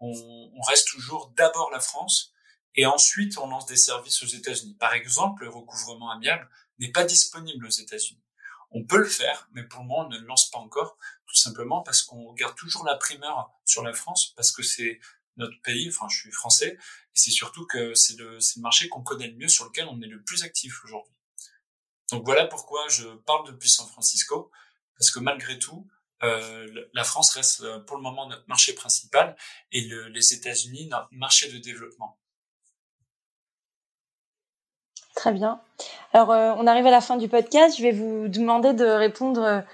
on, 0.00 0.60
reste 0.66 0.88
toujours 0.88 1.32
d'abord 1.36 1.70
la 1.70 1.80
France 1.80 2.32
et 2.74 2.86
ensuite 2.86 3.38
on 3.38 3.46
lance 3.46 3.66
des 3.66 3.76
services 3.76 4.22
aux 4.22 4.26
États-Unis. 4.26 4.76
Par 4.78 4.94
exemple, 4.94 5.44
le 5.44 5.50
recouvrement 5.50 6.10
amiable 6.10 6.48
n'est 6.78 6.90
pas 6.90 7.04
disponible 7.04 7.66
aux 7.66 7.70
États-Unis. 7.70 8.22
On 8.70 8.84
peut 8.84 8.98
le 8.98 9.08
faire, 9.08 9.48
mais 9.52 9.62
pour 9.64 9.80
le 9.80 9.86
moment, 9.86 10.06
on 10.06 10.08
ne 10.08 10.18
le 10.18 10.26
lance 10.26 10.50
pas 10.50 10.58
encore, 10.58 10.96
tout 11.26 11.34
simplement 11.34 11.82
parce 11.82 12.02
qu'on 12.02 12.32
garde 12.32 12.56
toujours 12.56 12.84
la 12.84 12.96
primeur 12.96 13.50
sur 13.64 13.82
la 13.82 13.92
France, 13.92 14.32
parce 14.34 14.50
que 14.50 14.62
c'est 14.62 14.98
notre 15.36 15.60
pays, 15.62 15.88
enfin 15.90 16.08
je 16.08 16.16
suis 16.16 16.32
français, 16.32 16.78
et 16.78 17.18
c'est 17.18 17.30
surtout 17.30 17.66
que 17.66 17.94
c'est 17.94 18.16
le, 18.16 18.38
le 18.38 18.60
marché 18.62 18.88
qu'on 18.88 19.02
connaît 19.02 19.28
le 19.28 19.36
mieux, 19.36 19.48
sur 19.48 19.66
lequel 19.66 19.86
on 19.88 20.00
est 20.00 20.06
le 20.06 20.22
plus 20.22 20.42
actif 20.42 20.82
aujourd'hui. 20.84 21.12
Donc 22.12 22.24
voilà 22.24 22.46
pourquoi 22.46 22.86
je 22.88 23.08
parle 23.26 23.46
depuis 23.46 23.68
San 23.68 23.86
Francisco, 23.86 24.50
parce 24.98 25.10
que 25.10 25.18
malgré 25.18 25.58
tout, 25.58 25.88
euh, 26.22 26.68
la 26.92 27.04
France 27.04 27.32
reste 27.32 27.62
euh, 27.62 27.80
pour 27.80 27.96
le 27.96 28.02
moment 28.02 28.28
notre 28.28 28.44
marché 28.46 28.74
principal 28.74 29.34
et 29.72 29.80
le, 29.80 30.08
les 30.08 30.34
États-Unis 30.34 30.86
notre 30.88 31.08
marché 31.10 31.50
de 31.50 31.58
développement. 31.58 32.18
Très 35.16 35.32
bien. 35.32 35.60
Alors, 36.12 36.30
euh, 36.30 36.54
on 36.58 36.66
arrive 36.66 36.86
à 36.86 36.90
la 36.90 37.00
fin 37.00 37.16
du 37.16 37.28
podcast. 37.28 37.76
Je 37.76 37.82
vais 37.82 37.92
vous 37.92 38.28
demander 38.28 38.72
de 38.72 38.84
répondre 38.84 39.64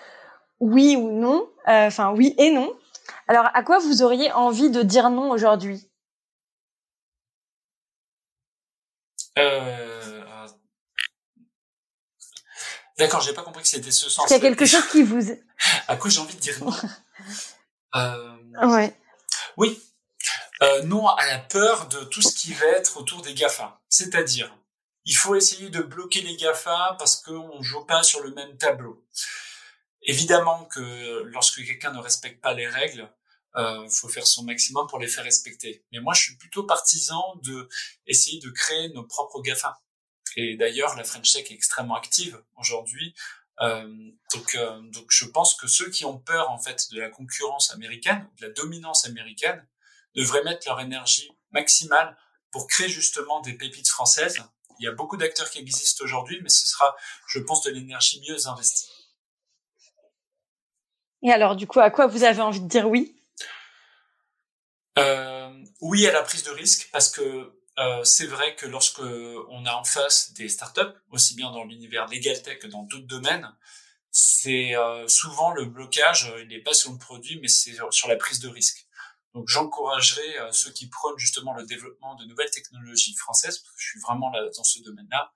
oui 0.60 0.96
ou 0.96 1.12
non, 1.12 1.48
enfin 1.66 2.12
oui 2.12 2.34
et 2.38 2.50
non. 2.50 2.72
Alors, 3.28 3.48
à 3.52 3.62
quoi 3.62 3.78
vous 3.78 4.02
auriez 4.02 4.32
envie 4.32 4.70
de 4.70 4.82
dire 4.82 5.10
non 5.10 5.30
aujourd'hui? 5.30 5.88
Euh, 9.38 9.87
D'accord, 12.98 13.20
j'ai 13.20 13.32
pas 13.32 13.42
compris 13.42 13.62
que 13.62 13.68
c'était 13.68 13.92
ce 13.92 14.10
sens. 14.10 14.28
Il 14.28 14.32
y 14.32 14.36
a 14.36 14.40
quelque 14.40 14.66
chose 14.66 14.86
qui 14.90 15.02
vous. 15.02 15.32
à 15.86 15.96
quoi 15.96 16.10
j'ai 16.10 16.20
envie 16.20 16.34
de 16.34 16.40
dire 16.40 16.58
non 16.62 16.72
euh... 17.94 18.66
Ouais. 18.66 18.94
Oui. 19.56 19.80
Euh, 20.62 20.82
non 20.82 21.06
à 21.06 21.26
la 21.26 21.38
peur 21.38 21.86
de 21.88 22.02
tout 22.04 22.22
ce 22.22 22.34
qui 22.34 22.52
va 22.52 22.66
être 22.66 22.96
autour 22.96 23.22
des 23.22 23.34
GAFA. 23.34 23.80
C'est-à-dire, 23.88 24.52
il 25.04 25.16
faut 25.16 25.36
essayer 25.36 25.70
de 25.70 25.80
bloquer 25.80 26.20
les 26.20 26.36
GAFA 26.36 26.96
parce 26.98 27.22
qu'on 27.22 27.58
ne 27.58 27.62
joue 27.62 27.84
pas 27.84 28.02
sur 28.02 28.20
le 28.20 28.32
même 28.32 28.56
tableau. 28.56 29.06
Évidemment 30.02 30.64
que 30.64 31.22
lorsque 31.26 31.64
quelqu'un 31.64 31.92
ne 31.92 32.00
respecte 32.00 32.42
pas 32.42 32.54
les 32.54 32.66
règles, 32.66 33.08
euh, 33.56 33.88
faut 33.88 34.08
faire 34.08 34.26
son 34.26 34.42
maximum 34.44 34.86
pour 34.88 34.98
les 34.98 35.08
faire 35.08 35.24
respecter. 35.24 35.84
Mais 35.92 36.00
moi, 36.00 36.14
je 36.14 36.22
suis 36.22 36.36
plutôt 36.36 36.64
partisan 36.64 37.36
de 37.44 37.68
essayer 38.06 38.40
de 38.40 38.50
créer 38.50 38.88
nos 38.90 39.04
propres 39.04 39.40
GAFA. 39.40 39.80
Et 40.40 40.56
d'ailleurs, 40.56 40.94
la 40.94 41.02
French 41.02 41.32
Tech 41.32 41.50
est 41.50 41.54
extrêmement 41.54 41.96
active 41.96 42.40
aujourd'hui. 42.54 43.12
Euh, 43.60 43.88
donc, 44.32 44.54
euh, 44.54 44.80
donc, 44.82 45.06
je 45.08 45.24
pense 45.24 45.54
que 45.54 45.66
ceux 45.66 45.90
qui 45.90 46.04
ont 46.04 46.16
peur 46.16 46.48
en 46.52 46.58
fait 46.58 46.92
de 46.92 47.00
la 47.00 47.08
concurrence 47.08 47.72
américaine, 47.72 48.24
de 48.40 48.46
la 48.46 48.52
dominance 48.52 49.04
américaine, 49.04 49.66
devraient 50.14 50.44
mettre 50.44 50.68
leur 50.68 50.78
énergie 50.78 51.28
maximale 51.50 52.16
pour 52.52 52.68
créer 52.68 52.88
justement 52.88 53.40
des 53.40 53.54
pépites 53.54 53.88
françaises. 53.88 54.38
Il 54.78 54.84
y 54.84 54.86
a 54.86 54.92
beaucoup 54.92 55.16
d'acteurs 55.16 55.50
qui 55.50 55.58
existent 55.58 56.04
aujourd'hui, 56.04 56.38
mais 56.40 56.50
ce 56.50 56.68
sera, 56.68 56.94
je 57.26 57.40
pense, 57.40 57.64
de 57.64 57.72
l'énergie 57.72 58.22
mieux 58.28 58.46
investie. 58.46 58.88
Et 61.24 61.32
alors, 61.32 61.56
du 61.56 61.66
coup, 61.66 61.80
à 61.80 61.90
quoi 61.90 62.06
vous 62.06 62.22
avez 62.22 62.42
envie 62.42 62.60
de 62.60 62.68
dire 62.68 62.88
oui? 62.88 63.20
Euh, 65.00 65.52
Oui 65.80 66.06
à 66.06 66.12
la 66.12 66.22
prise 66.22 66.44
de 66.44 66.50
risque, 66.52 66.90
parce 66.92 67.10
que 67.10 67.57
euh, 67.78 68.02
c'est 68.02 68.26
vrai 68.26 68.56
que 68.56 68.66
lorsque 68.66 69.00
on 69.00 69.64
a 69.66 69.74
en 69.74 69.84
face 69.84 70.32
des 70.32 70.48
startups, 70.48 70.94
aussi 71.10 71.34
bien 71.34 71.50
dans 71.52 71.64
l'univers 71.64 72.06
legal 72.08 72.40
tech 72.42 72.58
que 72.58 72.66
dans 72.66 72.82
d'autres 72.82 73.06
domaines, 73.06 73.48
c'est 74.10 74.74
euh, 74.74 75.06
souvent 75.06 75.52
le 75.52 75.66
blocage, 75.66 76.30
euh, 76.30 76.42
il 76.42 76.48
n'est 76.48 76.62
pas 76.62 76.74
sur 76.74 76.90
le 76.90 76.98
produit, 76.98 77.38
mais 77.40 77.48
c'est 77.48 77.76
sur, 77.90 78.08
la 78.08 78.16
prise 78.16 78.40
de 78.40 78.48
risque. 78.48 78.86
Donc 79.34 79.46
j'encouragerais 79.46 80.52
ceux 80.52 80.72
qui 80.72 80.88
prônent 80.88 81.18
justement 81.18 81.52
le 81.52 81.64
développement 81.64 82.16
de 82.16 82.24
nouvelles 82.24 82.50
technologies 82.50 83.14
françaises, 83.14 83.62
je 83.76 83.86
suis 83.90 84.00
vraiment 84.00 84.30
là 84.30 84.40
dans 84.56 84.64
ce 84.64 84.80
domaine-là, 84.80 85.32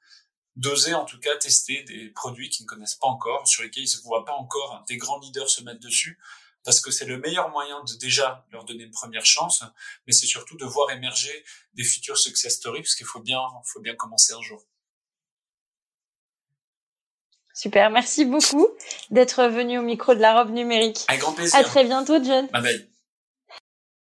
d'oser 0.57 0.95
en 0.95 1.05
tout 1.05 1.21
cas 1.21 1.37
tester 1.37 1.85
des 1.85 2.09
produits 2.09 2.49
qu'ils 2.49 2.65
ne 2.65 2.69
connaissent 2.69 2.97
pas 2.97 3.07
encore, 3.07 3.47
sur 3.47 3.63
lesquels 3.63 3.85
ils 3.85 3.97
ne 3.99 4.03
voient 4.03 4.25
pas 4.25 4.33
encore 4.33 4.83
des 4.89 4.97
grands 4.97 5.21
leaders 5.21 5.49
se 5.49 5.63
mettre 5.63 5.81
dessus, 5.81 6.19
parce 6.65 6.81
que 6.81 6.91
c'est 6.91 7.05
le 7.05 7.19
meilleur 7.19 7.51
moyen 7.51 7.83
de 7.85 7.95
déjà 7.95 8.47
leur 8.53 8.65
donner 8.65 8.85
une 8.85 8.91
première 8.91 9.27
chance, 9.27 9.65
mais 10.07 10.13
c'est 10.13 10.27
surtout 10.27 10.57
de 10.57 10.65
voir 10.65 10.91
émerger 10.91 11.45
des 11.75 11.85
futurs 11.85 12.19
success 12.19 12.55
stories, 12.55 12.83
parce 12.83 12.95
qu'il 12.95 13.07
faut 13.07 13.21
bien, 13.21 13.41
faut 13.65 13.81
bien 13.81 13.95
commencer 13.95 14.33
un 14.33 14.43
jour. 14.43 14.63
Super, 17.55 17.91
merci 17.91 18.25
beaucoup 18.25 18.69
d'être 19.11 19.47
venu 19.47 19.79
au 19.79 19.83
micro 19.83 20.15
de 20.15 20.21
la 20.21 20.41
robe 20.41 20.53
numérique. 20.53 21.05
Avec 21.09 21.21
grand 21.21 21.33
plaisir. 21.33 21.59
À 21.59 21.65
très 21.65 21.85
bientôt, 21.85 22.23
John. 22.23 22.47
Bye 22.49 22.63
bye. 22.63 22.92